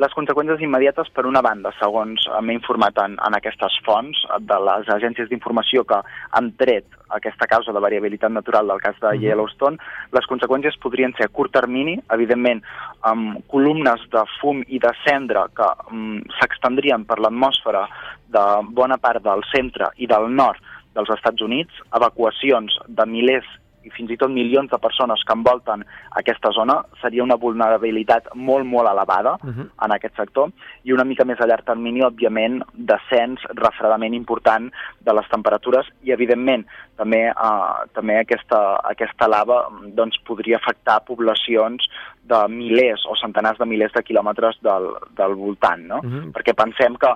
Les 0.02 0.14
conseqüències 0.18 0.64
immediates, 0.66 1.12
per 1.14 1.28
una 1.30 1.44
banda, 1.46 1.70
segons 1.78 2.24
m'he 2.42 2.56
informat 2.58 2.98
en, 3.04 3.20
en 3.22 3.36
aquestes 3.38 3.76
fonts 3.86 4.24
de 4.50 4.58
les 4.66 4.88
agències 4.96 5.30
d'informació 5.30 5.84
que 5.86 6.00
han 6.38 6.48
tret 6.58 6.88
aquesta 7.18 7.46
causa 7.52 7.76
de 7.76 7.84
variabilitat 7.86 8.34
natural 8.34 8.72
del 8.72 8.82
cas 8.82 8.98
de 9.04 9.12
Yellowstone, 9.22 9.78
les 10.18 10.26
conseqüències 10.32 10.80
podrien 10.82 11.14
ser 11.18 11.28
a 11.28 11.34
curt 11.36 11.54
termini, 11.54 12.00
evidentment, 12.18 12.64
amb 13.12 13.44
columnes 13.54 14.08
de 14.16 14.26
fum 14.40 14.64
i 14.66 14.82
de 14.82 14.96
cendra 15.04 15.46
que 15.54 15.70
um, 15.92 16.18
s'extendrien 16.40 17.06
per 17.06 17.20
l'atmosfera 17.22 17.86
de 18.34 18.46
bona 18.74 18.98
part 18.98 19.22
del 19.28 19.46
centre 19.54 19.92
i 20.02 20.10
del 20.10 20.32
nord 20.34 20.66
dels 20.98 21.14
Estats 21.14 21.46
Units, 21.46 21.78
evacuacions 21.94 22.80
de 22.88 23.06
milers 23.06 23.58
i 23.84 23.92
fins 23.94 24.12
i 24.12 24.18
tot 24.20 24.32
milions 24.32 24.70
de 24.72 24.80
persones 24.82 25.24
que 25.26 25.36
envolten 25.36 25.84
aquesta 26.20 26.52
zona, 26.56 26.78
seria 27.02 27.24
una 27.24 27.38
vulnerabilitat 27.42 28.32
molt, 28.36 28.66
molt 28.66 28.90
elevada 28.90 29.38
uh 29.42 29.50
-huh. 29.50 29.68
en 29.86 29.92
aquest 29.92 30.16
sector, 30.16 30.52
i 30.84 30.94
una 30.94 31.04
mica 31.04 31.26
més 31.26 31.40
a 31.40 31.48
llarg 31.48 31.66
termini, 31.66 32.02
òbviament, 32.02 32.62
descens, 32.74 33.40
refredament 33.56 34.14
important 34.14 34.72
de 35.00 35.14
les 35.14 35.28
temperatures, 35.30 35.88
i 36.04 36.12
evidentment 36.12 36.66
també, 36.98 37.28
eh, 37.28 37.88
també 37.94 38.20
aquesta, 38.20 38.80
aquesta 38.84 39.28
lava 39.28 39.68
doncs, 39.84 40.18
podria 40.26 40.58
afectar 40.58 41.04
poblacions 41.06 41.84
de 42.24 42.48
milers 42.48 43.06
o 43.08 43.16
centenars 43.16 43.58
de 43.58 43.66
milers 43.66 43.94
de 43.94 44.04
quilòmetres 44.04 44.60
del, 44.62 44.94
del 45.18 45.36
voltant, 45.36 45.82
no? 45.88 46.00
Uh 46.04 46.10
-huh. 46.10 46.32
Perquè 46.32 46.54
pensem 46.54 46.96
que 46.96 47.16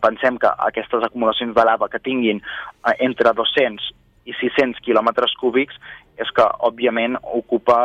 pensem 0.00 0.38
que 0.38 0.50
aquestes 0.58 1.02
acumulacions 1.02 1.54
de 1.54 1.64
lava 1.64 1.88
que 1.88 1.98
tinguin 1.98 2.42
eh, 2.86 2.94
entre 2.98 3.32
200 3.32 3.94
i 4.24 4.34
600 4.38 4.80
quilòmetres 4.84 5.34
cúbics 5.40 5.78
és 6.20 6.30
que, 6.36 6.44
òbviament, 6.66 7.16
ocupa, 7.34 7.76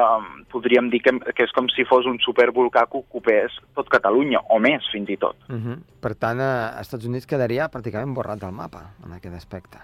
podríem 0.52 0.90
dir 0.92 1.00
que, 1.06 1.14
que 1.34 1.46
és 1.48 1.54
com 1.56 1.70
si 1.72 1.86
fos 1.88 2.06
un 2.10 2.20
supervolcà 2.24 2.86
que 2.92 3.00
ocupés 3.00 3.56
tot 3.78 3.90
Catalunya, 3.90 4.44
o 4.54 4.60
més, 4.64 4.86
fins 4.92 5.10
i 5.10 5.18
tot. 5.18 5.38
Uh 5.48 5.56
-huh. 5.56 5.78
Per 6.02 6.14
tant, 6.16 6.40
a 6.40 6.80
Estats 6.82 7.06
Units 7.06 7.26
quedaria 7.26 7.70
pràcticament 7.72 8.14
borrat 8.14 8.40
del 8.40 8.52
mapa, 8.52 8.92
en 9.06 9.14
aquest 9.14 9.36
aspecte. 9.36 9.80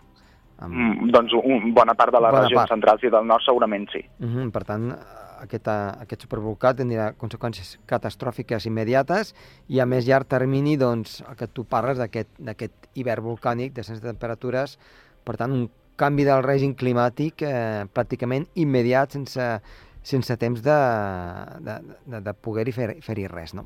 Amb... 0.60 0.74
Mm, 0.74 1.10
doncs 1.12 1.33
un, 1.33 1.74
bona 1.74 1.95
part 1.95 2.12
de 2.12 2.19
les 2.19 2.31
bona 2.31 2.43
regions 2.43 2.62
part. 2.62 2.72
centrals 2.72 3.03
i 3.03 3.10
del 3.10 3.25
nord 3.25 3.43
segurament 3.43 3.89
sí. 3.91 4.05
Uh 4.19 4.27
-huh. 4.27 4.51
Per 4.51 4.63
tant, 4.63 4.93
aquest, 5.41 5.67
aquest 5.67 6.22
supervolcà 6.22 6.74
tindrà 6.74 7.13
conseqüències 7.19 7.79
catastròfiques 7.86 8.65
immediates 8.65 9.33
i 9.67 9.79
a 9.79 9.86
més 9.86 10.05
llarg 10.05 10.27
termini, 10.27 10.77
doncs, 10.77 11.22
el 11.29 11.36
que 11.36 11.48
tu 11.48 11.65
parles 11.65 11.98
d'aquest 11.98 12.89
hivern 12.93 13.24
volcànic, 13.24 13.74
de 13.74 13.81
de 13.81 14.00
temperatures, 14.00 14.77
per 15.24 15.38
tant, 15.38 15.51
un 15.51 15.69
canvi 15.95 16.25
del 16.27 16.43
règim 16.43 16.73
climàtic 16.75 17.43
eh, 17.45 17.85
pràcticament 17.93 18.47
immediat 18.59 19.13
sense, 19.15 19.47
sense 20.03 20.38
temps 20.38 20.63
de, 20.63 20.79
de, 21.63 21.77
de, 22.05 22.21
de 22.25 22.33
poder-hi 22.33 22.73
fer-hi 22.75 23.01
fer 23.01 23.17
res, 23.31 23.53
no? 23.53 23.65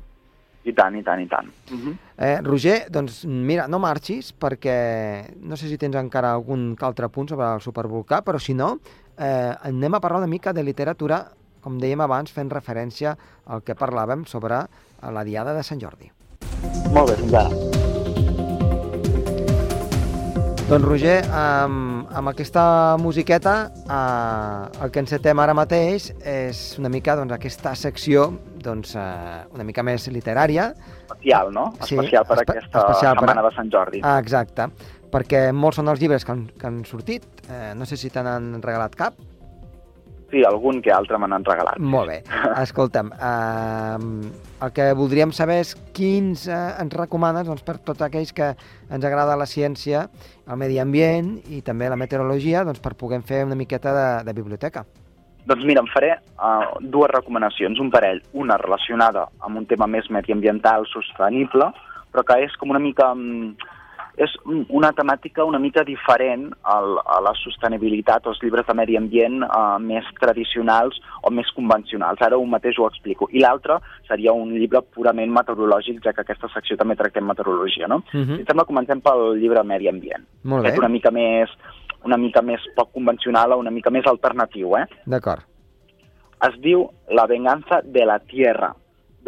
I 0.68 0.74
tant, 0.76 0.96
i 0.98 1.02
tant, 1.02 1.20
i 1.22 1.26
tant. 1.28 1.48
Uh 1.72 1.78
-huh. 1.78 1.96
eh, 2.18 2.40
Roger, 2.44 2.90
doncs 2.90 3.24
mira, 3.24 3.66
no 3.68 3.78
marxis 3.78 4.34
perquè 4.34 5.24
no 5.40 5.56
sé 5.56 5.68
si 5.68 5.78
tens 5.78 5.96
encara 5.96 6.32
algun 6.32 6.76
altre 6.80 7.08
punt 7.08 7.28
sobre 7.28 7.46
el 7.54 7.60
supervolcà, 7.60 8.22
però 8.22 8.38
si 8.38 8.54
no, 8.54 8.78
eh, 9.16 9.54
anem 9.62 9.94
a 9.94 10.00
parlar 10.00 10.18
una 10.18 10.26
mica 10.26 10.52
de 10.52 10.62
literatura, 10.62 11.32
com 11.60 11.78
dèiem 11.78 12.00
abans, 12.00 12.32
fent 12.32 12.50
referència 12.50 13.16
al 13.46 13.62
que 13.62 13.74
parlàvem 13.74 14.26
sobre 14.26 14.66
la 15.02 15.24
Diada 15.24 15.54
de 15.54 15.62
Sant 15.62 15.80
Jordi. 15.80 16.10
Molt 16.92 17.10
bé, 17.10 17.16
fins 17.16 17.34
ara. 17.34 17.50
Doncs 20.68 20.84
Roger, 20.84 21.24
amb, 21.32 21.97
amb 22.18 22.32
aquesta 22.32 22.96
musiqueta 22.98 23.54
eh, 23.86 24.82
el 24.84 24.90
que 24.90 25.02
encetem 25.04 25.38
ara 25.38 25.54
mateix 25.54 26.10
és 26.26 26.62
una 26.80 26.90
mica 26.90 27.14
doncs, 27.18 27.34
aquesta 27.36 27.74
secció 27.78 28.26
doncs, 28.64 28.96
eh, 28.98 29.46
una 29.54 29.66
mica 29.66 29.84
més 29.86 30.08
literària. 30.10 30.72
Especial, 31.06 31.52
no? 31.54 31.70
Sí, 31.84 31.94
especial 31.94 32.26
per 32.26 32.40
espe 32.40 32.56
aquesta 32.56 32.82
especial 32.82 33.18
setmana 33.20 33.42
per... 33.42 33.48
de 33.48 33.56
Sant 33.56 33.72
Jordi. 33.74 34.02
Ah, 34.02 34.18
exacte, 34.22 34.68
perquè 35.12 35.48
molts 35.54 35.78
són 35.80 35.92
els 35.94 36.02
llibres 36.02 36.26
que 36.26 36.34
han, 36.34 36.46
que 36.58 36.70
han 36.70 36.82
sortit. 36.88 37.28
Eh, 37.46 37.72
no 37.78 37.86
sé 37.88 38.00
si 38.00 38.10
te 38.10 38.24
n'han 38.26 38.56
regalat 38.64 38.98
cap. 38.98 39.18
Sí, 40.28 40.42
algun 40.44 40.82
que 40.84 40.92
altre 40.92 41.16
me 41.16 41.28
n'han 41.30 41.44
regalat. 41.46 41.78
Molt 41.80 42.10
bé. 42.10 42.18
Escolta'm, 42.64 43.10
eh, 43.16 44.32
el 44.66 44.72
que 44.76 44.90
voldríem 44.98 45.32
saber 45.32 45.62
és 45.62 45.72
quins 45.96 46.44
eh, 46.52 46.58
ens 46.82 46.96
recomanes 46.98 47.48
doncs, 47.48 47.64
per 47.64 47.78
tots 47.80 48.04
aquells 48.04 48.34
que 48.36 48.50
ens 48.52 49.08
agrada 49.08 49.38
la 49.40 49.48
ciència, 49.48 50.04
el 50.44 50.60
medi 50.60 50.76
ambient 50.82 51.38
i 51.48 51.62
també 51.64 51.88
la 51.88 51.96
meteorologia 51.96 52.66
doncs, 52.68 52.82
per 52.84 52.92
poder 53.00 53.22
fer 53.24 53.46
una 53.48 53.56
miqueta 53.56 53.94
de, 53.96 54.08
de 54.28 54.36
biblioteca. 54.36 54.84
Doncs 55.48 55.64
mira, 55.64 55.80
em 55.80 55.88
faré 55.88 56.12
uh, 56.12 56.76
dues 56.92 57.08
recomanacions, 57.14 57.80
un 57.80 57.88
parell. 57.88 58.20
Una 58.36 58.58
relacionada 58.60 59.30
amb 59.40 59.62
un 59.62 59.64
tema 59.70 59.88
més 59.88 60.10
mediambiental 60.12 60.84
sostenible, 60.92 61.70
però 62.12 62.26
que 62.28 62.42
és 62.44 62.60
com 62.60 62.76
una 62.76 62.84
mica... 62.84 63.14
Um, 63.16 63.56
és 64.18 64.34
una 64.46 64.90
temàtica 64.96 65.44
una 65.46 65.60
mica 65.62 65.84
diferent 65.86 66.48
al, 66.66 66.96
a 66.98 67.20
la 67.22 67.32
sostenibilitat 67.38 68.26
o 68.26 68.32
els 68.32 68.40
llibres 68.42 68.66
de 68.66 68.74
medi 68.74 68.98
ambient 68.98 69.44
eh, 69.46 69.60
més 69.84 70.06
tradicionals 70.18 70.98
o 71.22 71.32
més 71.34 71.50
convencionals. 71.56 72.22
Ara 72.24 72.40
un 72.40 72.50
mateix 72.50 72.78
ho 72.78 72.88
explico. 72.88 73.28
I 73.30 73.44
l'altre 73.44 73.78
seria 74.08 74.34
un 74.34 74.50
llibre 74.56 74.82
purament 74.94 75.32
meteorològic, 75.34 76.02
ja 76.04 76.14
que 76.16 76.24
aquesta 76.26 76.50
secció 76.54 76.76
també 76.80 76.98
tractem 76.98 77.26
meteorologia, 77.30 77.86
no? 77.86 78.02
Uh 78.12 78.24
-huh. 78.24 78.40
I 78.40 78.44
sembla 78.48 78.66
comencem 78.66 79.00
pel 79.00 79.38
llibre 79.38 79.62
Medi 79.62 79.88
Ambient. 79.88 80.26
Molt 80.42 80.64
bé. 80.64 80.72
És 80.72 80.78
una 80.78 80.88
mica 80.88 81.10
més 81.10 81.50
una 82.04 82.16
mica 82.16 82.42
més 82.42 82.60
poc 82.76 82.92
convencional 82.92 83.52
o 83.52 83.58
una 83.58 83.70
mica 83.70 83.90
més 83.90 84.06
alternatiu, 84.06 84.76
eh? 84.76 84.86
D'acord. 85.06 85.42
Es 86.48 86.54
diu 86.60 86.88
La 87.10 87.26
venganza 87.26 87.80
de 87.82 88.04
la 88.04 88.18
tierra, 88.20 88.74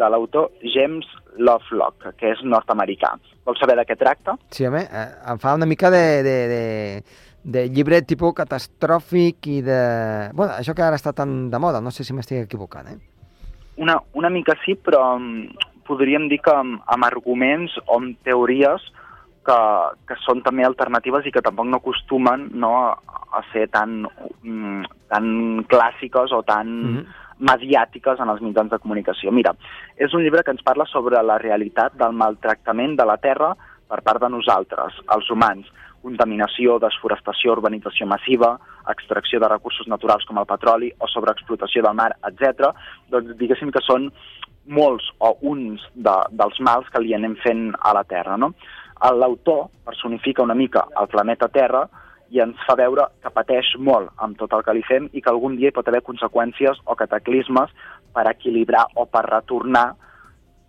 de 0.01 0.09
l'autor 0.09 0.49
James 0.73 1.07
Lovelock, 1.37 2.11
que 2.17 2.33
és 2.33 2.41
nord-americà. 2.43 3.13
Vols 3.45 3.61
saber 3.61 3.77
de 3.79 3.85
què 3.87 3.97
tracta? 3.99 4.35
Sí, 4.53 4.65
home, 4.67 4.83
eh, 4.85 5.09
em 5.31 5.41
fa 5.41 5.55
una 5.57 5.69
mica 5.69 5.91
de, 5.93 6.03
de, 6.25 6.37
de, 6.51 6.63
de 7.55 7.65
llibre 7.73 8.01
tipus 8.07 8.35
catastròfic 8.37 9.49
i 9.53 9.59
de... 9.65 9.81
Bueno, 10.37 10.57
això 10.57 10.75
que 10.77 10.85
ara 10.85 10.99
està 10.99 11.13
tan 11.17 11.49
de 11.53 11.61
moda, 11.61 11.81
no 11.81 11.93
sé 11.93 12.05
si 12.07 12.15
m'estic 12.17 12.43
equivocant, 12.45 12.91
eh? 12.91 12.97
Una, 13.81 13.97
una 14.17 14.29
mica 14.29 14.57
sí, 14.65 14.75
però 14.75 15.15
um, 15.17 15.47
podríem 15.87 16.27
dir 16.29 16.41
que 16.43 16.53
amb, 16.53 16.81
amb 16.91 17.07
arguments 17.07 17.77
o 17.87 17.97
amb 17.97 18.19
teories 18.27 18.83
que, 19.47 19.57
que 20.05 20.17
són 20.21 20.43
també 20.45 20.67
alternatives 20.67 21.25
i 21.25 21.33
que 21.33 21.41
tampoc 21.41 21.69
no 21.69 21.79
acostumen 21.81 22.49
no, 22.61 22.75
a, 22.91 23.41
ser 23.53 23.65
tan, 23.73 24.03
um, 24.43 24.83
tan 25.09 25.33
clàssiques 25.71 26.35
o 26.35 26.43
tan... 26.45 26.77
Mm 26.77 26.95
-hmm 26.99 27.19
mediàtiques 27.41 28.21
en 28.21 28.29
els 28.31 28.41
mitjans 28.45 28.71
de 28.71 28.79
comunicació. 28.79 29.33
Mira, 29.33 29.53
és 29.97 30.13
un 30.13 30.23
llibre 30.23 30.43
que 30.45 30.53
ens 30.53 30.63
parla 30.65 30.85
sobre 30.89 31.21
la 31.25 31.39
realitat 31.41 31.97
del 31.99 32.13
maltractament 32.17 32.95
de 32.99 33.07
la 33.09 33.17
terra 33.21 33.53
per 33.91 34.01
part 34.05 34.21
de 34.23 34.29
nosaltres, 34.31 34.99
els 35.15 35.29
humans, 35.33 35.67
contaminació, 36.01 36.77
desforestació, 36.81 37.53
urbanització 37.57 38.07
massiva, 38.09 38.55
extracció 38.89 39.39
de 39.41 39.49
recursos 39.51 39.89
naturals 39.91 40.25
com 40.25 40.39
el 40.41 40.47
petroli 40.49 40.91
o 40.99 41.09
sobreexplotació 41.11 41.83
del 41.85 41.97
mar, 41.97 42.11
etc. 42.29 42.71
Doncs 43.13 43.35
diguéssim 43.41 43.73
que 43.73 43.83
són 43.85 44.09
molts 44.65 45.07
o 45.19 45.35
uns 45.51 45.83
de, 45.93 46.15
dels 46.37 46.59
mals 46.61 46.89
que 46.93 47.01
li 47.01 47.15
anem 47.17 47.35
fent 47.43 47.69
a 47.79 47.93
la 47.97 48.05
Terra. 48.07 48.37
No? 48.37 48.53
L'autor 49.01 49.67
personifica 49.85 50.45
una 50.45 50.57
mica 50.57 50.85
el 51.01 51.09
planeta 51.09 51.49
Terra 51.49 51.87
i 52.31 52.39
ens 52.39 52.59
fa 52.67 52.77
veure 52.79 53.07
que 53.23 53.31
pateix 53.35 53.73
molt 53.77 54.11
amb 54.23 54.37
tot 54.39 54.53
el 54.55 54.63
que 54.63 54.75
li 54.77 54.83
fem 54.87 55.09
i 55.11 55.21
que 55.21 55.31
algun 55.31 55.57
dia 55.59 55.71
hi 55.71 55.75
pot 55.75 55.87
haver 55.91 56.03
conseqüències 56.07 56.79
o 56.85 56.95
cataclismes 56.95 57.73
per 58.15 58.25
equilibrar 58.31 58.85
o 58.95 59.05
per 59.05 59.25
retornar 59.27 59.89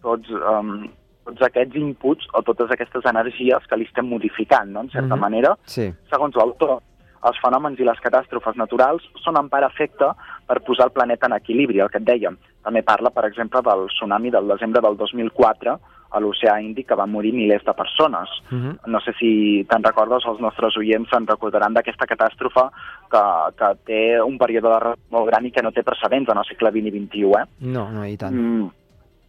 tots, 0.03 0.31
um, 0.31 0.89
tots 1.25 1.45
aquests 1.47 1.79
inputs 1.79 2.27
o 2.35 2.43
totes 2.43 2.73
aquestes 2.75 3.07
energies 3.11 3.69
que 3.71 3.79
li 3.79 3.87
estem 3.87 4.11
modificant, 4.11 4.73
no?, 4.75 4.83
en 4.83 4.91
certa 4.91 5.07
mm 5.07 5.13
-hmm. 5.13 5.27
manera. 5.27 5.57
Sí. 5.67 5.93
Segons 6.11 6.35
l'autor, 6.35 6.81
els 7.29 7.39
fenòmens 7.39 7.79
i 7.79 7.87
les 7.87 8.01
catàstrofes 8.03 8.57
naturals 8.59 9.05
són 9.25 9.39
en 9.39 9.49
part 9.49 9.69
efecte 9.69 10.09
per 10.47 10.61
posar 10.67 10.89
el 10.89 10.97
planeta 10.97 11.27
en 11.27 11.37
equilibri, 11.39 11.81
el 11.81 11.91
que 11.91 11.99
et 11.99 12.09
dèiem. 12.09 12.37
També 12.65 12.83
parla, 12.83 13.11
per 13.11 13.25
exemple, 13.25 13.63
del 13.63 13.87
tsunami 13.95 14.31
del 14.31 14.49
desembre 14.49 14.83
del 14.83 14.97
2004, 14.97 15.79
a 16.13 16.21
l'oceà 16.21 16.59
Índic 16.61 16.89
que 16.91 16.99
van 16.99 17.11
morir 17.11 17.33
milers 17.33 17.65
de 17.65 17.75
persones. 17.75 18.29
Uh 18.51 18.55
mhm. 18.55 18.71
-huh. 18.71 18.87
No 18.87 19.01
sé 19.01 19.13
si 19.19 19.65
te'n 19.69 19.83
recordes, 19.83 20.25
els 20.27 20.41
nostres 20.41 20.77
oients 20.77 21.09
se'n 21.11 21.27
recordaran 21.27 21.75
d'aquesta 21.75 22.07
catàstrofe 22.07 22.69
que, 23.11 23.25
que 23.59 23.69
té 23.85 24.21
un 24.21 24.39
període 24.39 24.69
de 24.69 24.95
molt 25.11 25.27
gran 25.27 25.47
i 25.47 25.51
que 25.51 25.63
no 25.63 25.73
té 25.73 25.83
precedents 25.83 26.29
en 26.29 26.39
el 26.39 26.45
segle 26.45 26.71
XX 26.71 26.87
i 26.87 27.07
XXI. 27.07 27.33
Eh? 27.41 27.45
No, 27.61 27.91
no, 27.91 28.05
i 28.05 28.17
tant. 28.17 28.35
Mm, 28.35 28.71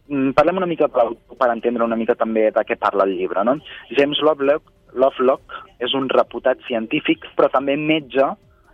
mm 0.08 0.32
parlem 0.34 0.56
una 0.56 0.66
mica 0.66 0.88
per, 0.88 1.08
per 1.38 1.50
entendre 1.50 1.84
una 1.84 1.96
mica 1.96 2.14
també 2.14 2.50
de 2.50 2.64
què 2.64 2.76
parla 2.76 3.04
el 3.04 3.16
llibre. 3.16 3.44
No? 3.44 3.58
James 3.96 4.20
Lovelock, 4.20 4.62
Lovelock 4.92 5.42
és 5.78 5.94
un 5.94 6.08
reputat 6.08 6.58
científic, 6.68 7.24
però 7.36 7.48
també 7.50 7.76
metge, 7.76 8.24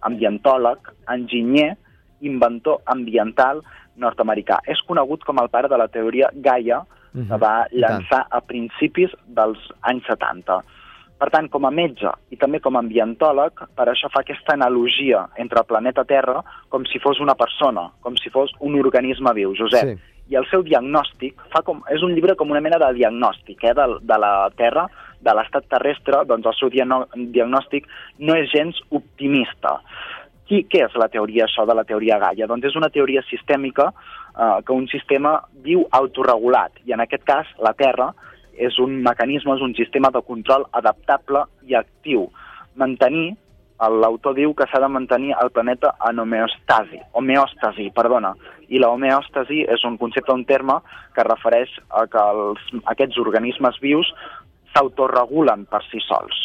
ambientòleg, 0.02 0.78
enginyer, 1.08 1.76
inventor 2.20 2.80
ambiental 2.86 3.62
nord-americà. 3.96 4.60
És 4.66 4.80
conegut 4.88 5.24
com 5.24 5.38
el 5.42 5.48
pare 5.48 5.68
de 5.68 5.78
la 5.80 5.88
teoria 5.88 6.30
Gaia, 6.34 6.84
-huh. 7.14 7.28
que 7.28 7.36
va 7.38 7.66
llançar 7.70 8.26
a 8.30 8.40
principis 8.40 9.10
dels 9.26 9.58
anys 9.82 10.06
70. 10.06 10.62
Per 11.20 11.28
tant, 11.28 11.50
com 11.52 11.66
a 11.68 11.70
metge 11.70 12.08
i 12.32 12.36
també 12.40 12.62
com 12.64 12.76
a 12.76 12.80
ambientòleg, 12.80 13.52
per 13.76 13.86
això 13.90 14.08
fa 14.08 14.22
aquesta 14.24 14.54
analogia 14.54 15.26
entre 15.36 15.60
el 15.60 15.66
planeta 15.68 16.04
Terra 16.08 16.40
com 16.72 16.86
si 16.88 16.98
fos 16.98 17.20
una 17.20 17.34
persona, 17.34 17.90
com 18.00 18.16
si 18.16 18.30
fos 18.30 18.54
un 18.60 18.78
organisme 18.80 19.34
viu, 19.36 19.52
Josep. 19.58 19.90
Sí. 19.90 19.98
I 20.30 20.38
el 20.38 20.46
seu 20.48 20.62
diagnòstic 20.62 21.34
fa 21.52 21.60
com, 21.66 21.82
és 21.90 22.02
un 22.06 22.14
llibre 22.14 22.36
com 22.38 22.50
una 22.50 22.62
mena 22.64 22.78
de 22.78 22.92
diagnòstic 22.94 23.64
eh, 23.64 23.74
de, 23.74 23.86
de 24.00 24.18
la 24.22 24.48
Terra, 24.56 24.86
de 25.20 25.34
l'estat 25.36 25.66
terrestre, 25.68 26.22
doncs 26.24 26.46
el 26.46 26.56
seu 26.56 26.70
diagnòstic 26.72 27.90
no 28.24 28.38
és 28.38 28.48
gens 28.54 28.78
optimista. 28.88 29.76
Qui, 30.48 30.64
què 30.70 30.86
és 30.86 30.96
la 30.98 31.10
teoria 31.12 31.44
això 31.44 31.66
de 31.68 31.76
la 31.76 31.84
teoria 31.84 32.18
Gaia? 32.22 32.48
Doncs 32.48 32.70
és 32.70 32.78
una 32.80 32.88
teoria 32.90 33.20
sistèmica 33.28 33.90
eh, 34.36 34.58
que 34.66 34.72
un 34.72 34.88
sistema 34.88 35.38
viu 35.64 35.84
autorregulat, 35.90 36.80
i 36.86 36.94
en 36.96 37.04
aquest 37.04 37.24
cas 37.28 37.50
la 37.58 37.74
Terra 37.78 38.10
és 38.60 38.78
un 38.78 38.98
mecanisme, 39.04 39.54
és 39.56 39.62
un 39.64 39.74
sistema 39.74 40.10
de 40.12 40.22
control 40.26 40.66
adaptable 40.76 41.46
i 41.68 41.76
actiu. 41.78 42.28
Mantenir, 42.76 43.32
l'autor 43.80 44.34
diu 44.36 44.52
que 44.52 44.66
s'ha 44.68 44.80
de 44.82 44.90
mantenir 44.92 45.32
el 45.40 45.50
planeta 45.54 45.94
en 46.08 46.20
homeostasi, 46.20 47.00
homeòstasi, 47.16 47.88
perdona, 47.96 48.34
i 48.68 48.78
la 48.78 48.90
homeòstasi 48.92 49.62
és 49.72 49.84
un 49.88 49.96
concepte, 49.98 50.34
un 50.36 50.44
terme 50.44 50.76
que 51.16 51.24
refereix 51.24 51.72
a 51.88 52.04
que 52.10 52.20
els, 52.34 52.60
aquests 52.92 53.18
organismes 53.22 53.80
vius 53.80 54.12
s'autoregulen 54.74 55.64
per 55.70 55.80
si 55.88 56.02
sols. 56.04 56.36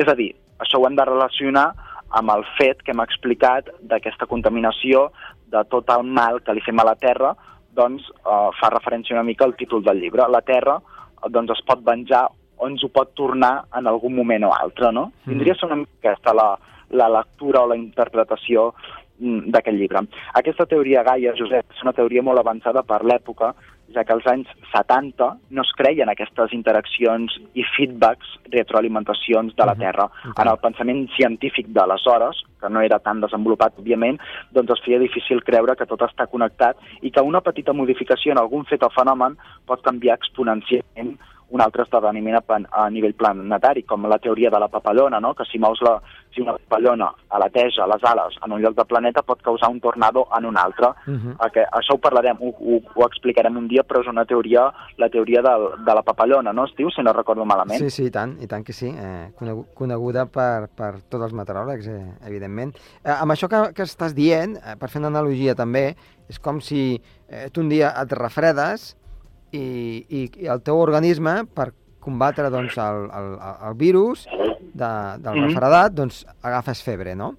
És 0.00 0.08
a 0.08 0.16
dir, 0.16 0.32
això 0.58 0.80
ho 0.80 0.88
hem 0.88 0.96
de 0.96 1.04
relacionar 1.04 1.68
amb 2.16 2.32
el 2.32 2.42
fet 2.56 2.80
que 2.82 2.94
hem 2.94 3.02
explicat 3.04 3.68
d'aquesta 3.86 4.26
contaminació, 4.26 5.10
de 5.50 5.62
tot 5.70 5.90
el 5.94 6.06
mal 6.06 6.40
que 6.44 6.54
li 6.54 6.62
fem 6.64 6.80
a 6.80 6.86
la 6.86 6.96
Terra, 6.98 7.34
doncs 7.76 8.06
eh, 8.10 8.48
fa 8.60 8.70
referència 8.74 9.16
una 9.16 9.26
mica 9.26 9.46
al 9.46 9.56
títol 9.58 9.84
del 9.86 10.00
llibre. 10.02 10.26
La 10.28 10.42
Terra 10.46 10.78
eh, 10.80 11.28
doncs 11.28 11.54
es 11.56 11.64
pot 11.66 11.82
venjar 11.86 12.26
o 12.60 12.68
ens 12.68 12.82
ho 12.84 12.90
pot 12.92 13.14
tornar 13.16 13.54
en 13.76 13.88
algun 13.88 14.14
moment 14.14 14.44
o 14.44 14.52
altre, 14.52 14.92
no? 14.92 15.10
Mhm. 15.24 15.32
Tindria 15.32 15.56
ser 15.56 15.70
una 15.70 15.80
mica 15.82 16.12
aquesta 16.12 16.34
la, 16.36 16.48
la 16.90 17.08
lectura 17.08 17.62
o 17.62 17.70
la 17.70 17.78
interpretació 17.78 18.70
mm, 19.18 19.50
d'aquest 19.54 19.78
llibre. 19.78 20.04
Aquesta 20.34 20.66
teoria 20.66 21.04
Gaia, 21.06 21.34
Josep, 21.38 21.72
és 21.76 21.82
una 21.86 21.96
teoria 21.96 22.22
molt 22.22 22.42
avançada 22.42 22.82
per 22.82 23.02
l'època, 23.04 23.54
ja 23.94 24.04
que 24.04 24.12
als 24.12 24.26
anys 24.26 24.48
70 24.72 25.36
no 25.50 25.62
es 25.62 25.72
creien 25.76 26.08
aquestes 26.08 26.52
interaccions 26.52 27.34
i 27.54 27.64
feedbacks, 27.76 28.26
retroalimentacions 28.52 29.54
de 29.56 29.64
la 29.66 29.74
Mhm, 29.74 29.80
Terra. 29.80 30.10
entenc. 30.24 30.38
En 30.40 30.48
el 30.48 30.58
pensament 30.58 31.08
científic 31.16 31.66
d'aleshores, 31.68 32.42
que 32.60 32.68
no 32.70 32.80
era 32.80 32.98
tan 32.98 33.20
desenvolupat, 33.20 33.76
òbviament, 33.78 34.20
doncs 34.52 34.70
es 34.70 34.80
feia 34.84 34.98
difícil 34.98 35.42
creure 35.42 35.76
que 35.76 35.86
tot 35.86 36.00
està 36.00 36.26
connectat 36.26 36.76
i 37.02 37.10
que 37.10 37.20
una 37.20 37.40
petita 37.40 37.72
modificació 37.72 38.32
en 38.32 38.38
algun 38.38 38.64
fet 38.66 38.82
o 38.82 38.90
fenomen 38.90 39.36
pot 39.66 39.82
canviar 39.82 40.16
exponencialment 40.16 41.18
un 41.50 41.60
altre 41.60 41.82
esdeveniment 41.82 42.38
a, 42.38 42.58
a 42.84 42.88
nivell 42.90 43.14
planetari, 43.14 43.82
com 43.82 44.06
la 44.08 44.18
teoria 44.18 44.50
de 44.50 44.58
la 44.58 44.68
papallona, 44.68 45.20
no? 45.20 45.34
que 45.34 45.44
si 45.50 45.58
mous 45.58 45.80
la, 45.82 45.96
si 46.34 46.42
una 46.42 46.54
papallona 46.58 47.10
aleteja 47.36 47.86
les 47.90 48.04
ales 48.06 48.36
en 48.44 48.52
un 48.52 48.62
lloc 48.62 48.76
del 48.76 48.86
planeta 48.86 49.22
pot 49.26 49.42
causar 49.42 49.70
un 49.70 49.80
tornado 49.80 50.26
en 50.36 50.46
un 50.46 50.56
altre. 50.56 50.92
Uh 51.06 51.14
-huh. 51.14 51.34
Okay, 51.46 51.64
això 51.72 51.94
ho 51.94 51.98
parlarem, 51.98 52.36
ho, 52.40 52.48
ho, 52.48 52.80
ho 52.94 53.06
explicarem 53.06 53.56
un 53.56 53.68
dia, 53.68 53.82
però 53.82 54.00
és 54.00 54.06
una 54.06 54.24
teoria, 54.24 54.72
la 54.96 55.08
teoria 55.08 55.42
del, 55.42 55.84
de 55.84 55.94
la 55.94 56.02
papallona, 56.02 56.52
no 56.52 56.64
es 56.64 56.74
diu, 56.76 56.90
si 56.90 57.02
no 57.02 57.12
recordo 57.12 57.44
malament? 57.44 57.80
Sí, 57.80 57.90
sí, 57.90 58.04
i 58.04 58.10
tant, 58.10 58.36
i 58.40 58.46
tant 58.46 58.64
que 58.64 58.72
sí. 58.72 58.88
Eh, 58.88 59.32
conegu- 59.38 59.66
coneguda 59.74 60.26
per, 60.26 60.68
per 60.74 61.02
tots 61.08 61.24
els 61.24 61.32
meteoròlegs, 61.32 61.86
eh, 61.88 62.14
evidentment. 62.26 62.74
Eh, 63.04 63.10
amb 63.10 63.32
això 63.32 63.48
que, 63.48 63.72
que 63.74 63.82
estàs 63.82 64.14
dient, 64.14 64.56
eh, 64.56 64.76
per 64.78 64.88
fer 64.88 65.00
una 65.00 65.08
analogia 65.08 65.54
també, 65.54 65.96
és 66.28 66.38
com 66.38 66.60
si 66.60 67.02
eh, 67.28 67.48
tu 67.50 67.60
un 67.60 67.68
dia 67.68 67.90
et 68.00 68.12
refredes 68.12 68.96
i, 69.52 70.04
i, 70.08 70.46
el 70.46 70.62
teu 70.62 70.78
organisme, 70.78 71.44
per 71.54 71.72
combatre 72.00 72.48
doncs, 72.50 72.76
el, 72.80 73.08
el, 73.12 73.34
el 73.68 73.74
virus 73.76 74.26
de, 74.28 74.90
del 75.20 75.34
Mhm. 75.36 75.48
refredat, 75.48 75.92
doncs 75.92 76.22
agafes 76.42 76.82
febre, 76.82 77.14
no? 77.14 77.34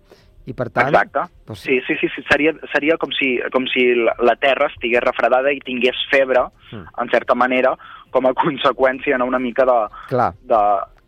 I 0.45 0.53
per 0.57 0.69
tant... 0.73 0.89
Exacte. 0.89 1.21
Doncs, 1.45 1.59
Sí, 1.61 1.79
sí, 1.87 1.95
sí, 2.01 2.07
sí 2.15 2.23
seria, 2.29 2.51
seria 2.73 2.97
com, 2.97 3.09
si, 3.13 3.39
com 3.53 3.65
si 3.69 3.93
la, 3.95 4.35
Terra 4.41 4.67
estigués 4.73 5.01
refredada 5.03 5.51
i 5.53 5.59
tingués 5.59 5.95
febre, 6.11 6.47
Mm. 6.71 6.85
en 7.01 7.09
certa 7.09 7.35
manera, 7.35 7.75
com 8.11 8.25
a 8.25 8.33
conseqüència 8.43 9.17
no, 9.17 9.25
una 9.25 9.39
mica 9.39 9.65
de, 9.65 9.79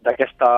d'aquesta 0.03 0.49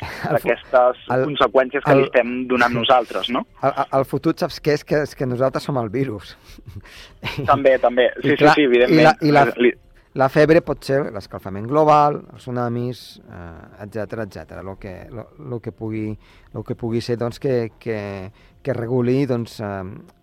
d'aquestes 0.00 0.98
el- 1.10 1.24
conseqüències 1.24 1.82
que 1.84 1.92
el- 1.92 1.98
li 1.98 2.04
estem 2.10 2.34
donant 2.48 2.74
nosaltres, 2.74 3.30
no? 3.30 3.46
el, 3.62 3.72
el, 4.00 4.04
fotut 4.04 4.38
saps 4.38 4.60
què 4.60 4.74
és? 4.76 4.84
Que, 4.84 5.02
és 5.06 5.14
que 5.16 5.26
nosaltres 5.26 5.64
som 5.64 5.78
el 5.80 5.88
virus. 5.90 6.36
També, 7.46 7.78
també. 7.78 8.10
I 8.18 8.22
Sí, 8.22 8.28
sí, 8.30 8.36
clar, 8.36 8.54
sí, 8.54 8.62
i 8.62 8.70
evidentment. 8.70 9.02
la- 9.04 9.16
i 9.20 9.32
la- 9.32 9.44
Li- 9.56 9.74
La 10.16 10.30
febre 10.32 10.62
pot 10.64 10.80
ser 10.82 11.10
l'escalfament 11.12 11.66
global, 11.68 12.22
els 12.32 12.40
tsunamis, 12.40 13.20
eh, 13.20 13.82
etc 13.84 14.22
etc. 14.24 14.54
El 14.62 14.70
que, 14.80 14.94
lo, 15.12 15.26
lo 15.44 15.58
que, 15.60 15.72
pugui, 15.72 16.16
lo 16.54 16.62
que 16.64 16.74
pugui 16.74 17.02
ser 17.02 17.18
doncs, 17.18 17.38
que, 17.38 17.72
que, 17.78 18.30
que 18.62 18.72
reguli 18.72 19.26
doncs, 19.26 19.58
eh, 19.60 19.82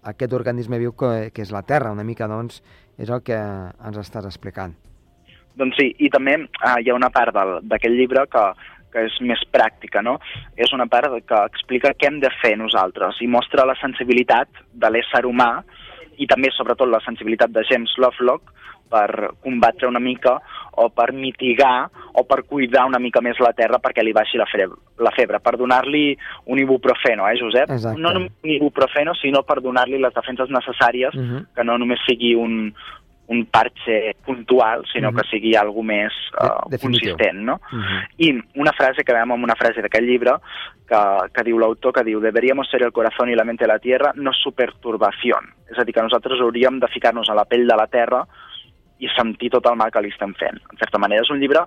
aquest 0.10 0.34
organisme 0.34 0.80
viu 0.82 0.96
que, 0.98 1.30
que 1.32 1.44
és 1.46 1.52
la 1.54 1.62
Terra. 1.62 1.92
Una 1.94 2.04
mica 2.04 2.26
doncs, 2.28 2.64
és 2.98 3.12
el 3.14 3.22
que 3.22 3.38
ens 3.38 4.00
estàs 4.02 4.26
explicant. 4.26 4.74
Doncs 5.62 5.78
sí, 5.78 5.92
i 6.02 6.10
també 6.10 6.40
eh, 6.42 6.76
hi 6.82 6.90
ha 6.90 6.96
una 6.98 7.12
part 7.14 7.30
d'aquest 7.62 7.94
llibre 7.94 8.26
que, 8.34 8.48
que 8.94 9.08
és 9.10 9.20
més 9.26 9.42
pràctica, 9.52 10.04
no? 10.06 10.20
És 10.56 10.74
una 10.74 10.86
part 10.88 11.12
que 11.28 11.40
explica 11.50 11.96
què 11.98 12.08
hem 12.12 12.20
de 12.24 12.30
fer 12.42 12.56
nosaltres 12.62 13.20
i 13.22 13.28
mostra 13.28 13.66
la 13.66 13.76
sensibilitat 13.82 14.48
de 14.72 14.90
l'ésser 14.94 15.26
humà 15.26 15.64
i 16.22 16.28
també, 16.30 16.52
sobretot, 16.54 16.88
la 16.88 17.02
sensibilitat 17.02 17.50
de 17.50 17.66
James 17.66 17.96
Lovelock 17.98 18.54
per 18.94 19.32
combatre 19.42 19.88
una 19.90 20.00
mica 20.00 20.36
o 20.78 20.90
per 20.94 21.12
mitigar 21.18 21.90
o 22.14 22.24
per 22.30 22.44
cuidar 22.46 22.86
una 22.86 23.00
mica 23.02 23.22
més 23.26 23.40
la 23.42 23.54
terra 23.58 23.80
perquè 23.82 24.04
li 24.06 24.14
baixi 24.14 24.38
la 24.38 24.46
febre, 24.46 24.78
la 25.02 25.10
febre 25.16 25.40
per 25.42 25.56
donar-li 25.58 26.16
un 26.54 26.62
ibuprofeno, 26.62 27.26
eh, 27.30 27.38
Josep? 27.40 27.72
Exacte. 27.74 28.00
No 28.02 28.14
només 28.14 28.32
un 28.44 28.54
ibuprofeno, 28.60 29.16
sinó 29.18 29.42
per 29.42 29.62
donar-li 29.66 29.98
les 29.98 30.14
defenses 30.14 30.50
necessàries 30.50 31.16
Uh 31.18 31.22
-huh. 31.22 31.46
que 31.56 31.64
no 31.64 31.78
només 31.78 32.00
sigui 32.06 32.36
un, 32.36 32.74
un 33.28 33.46
parche 33.46 34.16
puntual, 34.26 34.84
sinó 34.92 35.12
Mhm. 35.12 35.18
que 35.18 35.28
sigui 35.30 35.56
algo 35.56 35.82
més 35.82 36.12
De- 36.40 36.46
uh, 36.46 36.70
definitiu. 36.70 37.12
consistent, 37.16 37.40
no? 37.42 37.56
Uh 37.72 37.78
-huh. 37.80 38.08
I 38.18 38.44
una 38.60 38.74
frase 38.74 39.04
que 39.04 39.14
veiem 39.14 39.32
amb 39.32 39.44
una 39.44 39.56
frase 39.56 39.82
d'aquest 39.82 40.04
llibre 40.04 40.32
que, 40.88 40.98
que 41.34 41.44
diu 41.44 41.58
l'autor, 41.58 41.94
que 41.94 42.04
diu 42.04 42.20
deberíamos 42.20 42.68
ser 42.70 42.84
el 42.84 42.92
corazón 42.92 43.30
y 43.30 43.36
la 43.36 43.44
mente 43.46 43.64
de 43.64 43.70
la 43.72 43.80
tierra, 43.80 44.12
no 44.16 44.32
su 44.34 44.52
perturbación. 44.52 45.54
És 45.72 45.80
a 45.80 45.84
dir, 45.84 45.94
que 45.94 46.02
nosaltres 46.02 46.40
hauríem 46.42 46.80
de 46.80 46.88
ficar-nos 46.88 47.30
a 47.30 47.34
la 47.36 47.46
pell 47.46 47.66
de 47.66 47.76
la 47.76 47.88
terra 47.88 48.28
i 49.00 49.08
sentir 49.18 49.50
tot 49.50 49.66
el 49.66 49.76
mal 49.78 49.90
que 49.92 50.02
li 50.02 50.10
estem 50.10 50.34
fent. 50.36 50.60
En 50.72 50.78
certa 50.78 50.98
manera, 50.98 51.22
és 51.22 51.30
un 51.30 51.40
llibre 51.40 51.60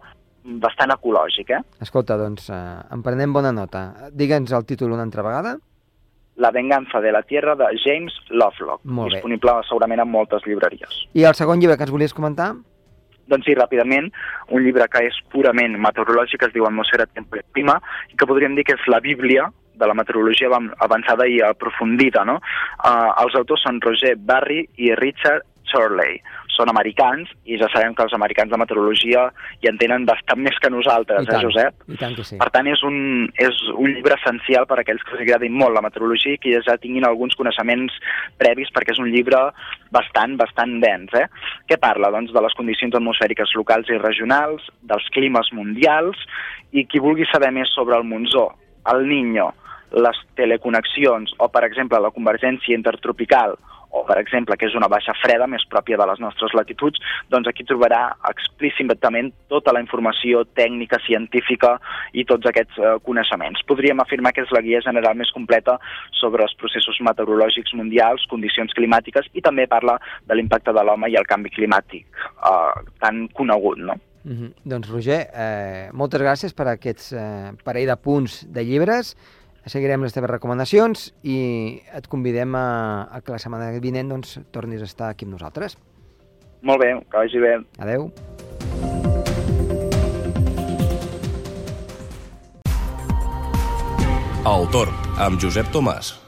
bastant 0.45 0.91
ecològic, 0.91 1.51
eh? 1.51 1.61
Escolta, 1.81 2.17
doncs, 2.17 2.51
eh, 2.51 2.55
en 2.93 3.03
prenem 3.03 3.33
bona 3.33 3.51
nota. 3.51 3.95
Digue'ns 4.13 4.53
el 4.53 4.65
títol 4.65 4.93
una 4.93 5.03
altra 5.03 5.23
vegada. 5.23 5.57
La 6.37 6.51
venganza 6.51 7.01
de 7.01 7.13
la 7.13 7.23
tierra 7.23 7.55
de 7.57 7.65
James 7.83 8.13
Lovelock, 8.29 8.83
disponible 9.15 9.53
segurament 9.69 10.01
en 10.05 10.11
moltes 10.11 10.43
llibreries. 10.47 11.07
I 11.15 11.25
el 11.25 11.35
segon 11.35 11.61
llibre 11.61 11.77
que 11.77 11.85
ens 11.89 11.93
volies 11.95 12.13
comentar? 12.15 12.55
Doncs 13.27 13.47
sí, 13.49 13.55
ràpidament, 13.59 14.11
un 14.55 14.63
llibre 14.63 14.85
que 14.93 15.01
és 15.09 15.17
purament 15.33 15.75
meteorològic, 15.83 16.45
es 16.47 16.53
diu 16.55 16.67
Atmosfera, 16.69 17.07
Temple 17.07 17.41
i 17.41 17.53
Clima, 17.57 17.81
i 18.13 18.17
que 18.21 18.27
podríem 18.29 18.55
dir 18.55 18.63
que 18.69 18.77
és 18.77 18.85
la 18.87 19.01
bíblia 19.01 19.49
de 19.77 19.87
la 19.87 19.95
meteorologia 19.99 20.47
avan- 20.49 20.71
avançada 20.79 21.27
i 21.27 21.41
aprofundida, 21.43 22.23
no? 22.25 22.37
Uh, 22.85 23.11
els 23.25 23.35
autors 23.35 23.65
són 23.67 23.81
Roger 23.83 24.15
Barry 24.17 24.63
i 24.77 24.95
Richard 24.95 25.43
Chorley. 25.71 26.21
Són 26.57 26.71
americans 26.73 27.29
i 27.45 27.59
ja 27.61 27.69
sabem 27.73 27.95
que 27.97 28.05
els 28.07 28.15
americans 28.17 28.53
de 28.53 28.59
meteorologia 28.61 29.27
hi 29.61 29.69
entenen 29.69 30.07
bastant 30.09 30.41
més 30.41 30.57
que 30.63 30.71
nosaltres, 30.73 31.27
I 31.27 31.29
tant, 31.29 31.41
eh, 31.41 31.45
Josep? 31.45 31.85
I 31.93 31.99
tant 32.01 32.17
que 32.17 32.25
sí. 32.25 32.39
Per 32.41 32.49
tant, 32.55 32.71
és 32.73 32.83
un, 32.87 32.97
és 33.43 33.61
un 33.75 33.93
llibre 33.93 34.17
essencial 34.17 34.69
per 34.71 34.79
a 34.79 34.85
aquells 34.85 35.05
que 35.05 35.17
els 35.17 35.27
agradin 35.27 35.57
molt 35.59 35.77
la 35.77 35.85
meteorologia 35.85 36.37
i 36.37 36.41
que 36.41 36.55
ja 36.65 36.79
tinguin 36.81 37.05
alguns 37.09 37.37
coneixements 37.37 37.99
previs, 38.41 38.73
perquè 38.73 38.97
és 38.97 39.03
un 39.03 39.11
llibre 39.13 39.43
bastant, 39.93 40.39
bastant 40.41 40.79
dens. 40.85 41.13
Eh? 41.19 41.27
Què 41.69 41.81
parla? 41.83 42.13
Doncs 42.15 42.33
de 42.33 42.45
les 42.47 42.57
condicions 42.57 42.97
atmosfèriques 42.97 43.53
locals 43.59 43.93
i 43.93 44.01
regionals, 44.01 44.65
dels 44.89 45.13
climes 45.15 45.53
mundials, 45.53 46.25
i 46.73 46.87
qui 46.89 47.03
vulgui 47.03 47.29
saber 47.31 47.53
més 47.55 47.71
sobre 47.77 47.97
el 47.99 48.09
Monzó, 48.09 48.49
el 48.91 49.07
Niño, 49.09 49.53
les 49.97 50.19
teleconnexions 50.37 51.33
o, 51.39 51.49
per 51.53 51.63
exemple, 51.67 52.01
la 52.03 52.13
convergència 52.15 52.77
intertropical 52.77 53.57
o, 53.97 54.05
per 54.09 54.19
exemple, 54.21 54.57
que 54.61 54.69
és 54.69 54.77
una 54.79 54.91
baixa 54.93 55.15
freda 55.23 55.49
més 55.51 55.65
pròpia 55.73 55.99
de 56.01 56.07
les 56.11 56.21
nostres 56.23 56.55
latituds, 56.57 57.01
doncs 57.33 57.49
aquí 57.51 57.65
trobarà 57.69 58.03
explícitament 58.31 59.33
tota 59.53 59.75
la 59.75 59.83
informació 59.85 60.45
tècnica, 60.59 61.01
científica 61.07 61.77
i 62.13 62.27
tots 62.29 62.49
aquests 62.51 62.81
eh, 62.81 62.97
coneixements. 63.07 63.65
Podríem 63.69 64.03
afirmar 64.03 64.35
que 64.37 64.45
és 64.47 64.53
la 64.55 64.65
guia 64.65 64.83
general 64.85 65.17
més 65.19 65.33
completa 65.35 65.79
sobre 66.21 66.45
els 66.47 66.57
processos 66.61 67.01
meteorològics 67.09 67.75
mundials, 67.79 68.27
condicions 68.31 68.75
climàtiques 68.77 69.31
i 69.35 69.45
també 69.45 69.69
parla 69.71 69.97
de 70.27 70.37
l'impacte 70.37 70.75
de 70.77 70.85
l'home 70.85 71.11
i 71.11 71.17
el 71.19 71.29
canvi 71.29 71.55
climàtic, 71.55 72.07
eh, 72.37 72.85
tan 73.01 73.27
conegut, 73.35 73.79
no? 73.79 73.97
Mm 74.27 74.35
-hmm. 74.35 74.51
Doncs, 74.65 74.91
Roger, 74.91 75.31
eh, 75.33 75.89
moltes 75.93 76.21
gràcies 76.21 76.53
per 76.53 76.67
aquests 76.69 77.13
eh, 77.13 77.53
parell 77.65 77.87
de 77.87 77.97
punts 77.97 78.45
de 78.53 78.65
llibres 78.65 79.15
seguirem 79.71 80.05
les 80.07 80.15
teves 80.15 80.31
recomanacions 80.31 81.11
i 81.27 81.39
et 81.95 82.07
convidem 82.11 82.55
a, 82.59 82.67
a 83.11 83.21
que 83.23 83.35
la 83.35 83.41
setmana 83.43 83.73
vinent 83.83 84.13
doncs, 84.15 84.39
tornis 84.55 84.83
a 84.83 84.91
estar 84.91 85.11
aquí 85.11 85.27
amb 85.27 85.37
nosaltres. 85.37 85.79
Molt 86.67 86.83
bé, 86.83 86.93
que 87.11 87.19
vagi 87.19 87.43
bé. 87.43 87.57
Adeu. 87.79 88.11
El 94.47 94.71
Torn, 94.71 94.95
amb 95.19 95.43
Josep 95.43 95.75
Tomàs. 95.75 96.26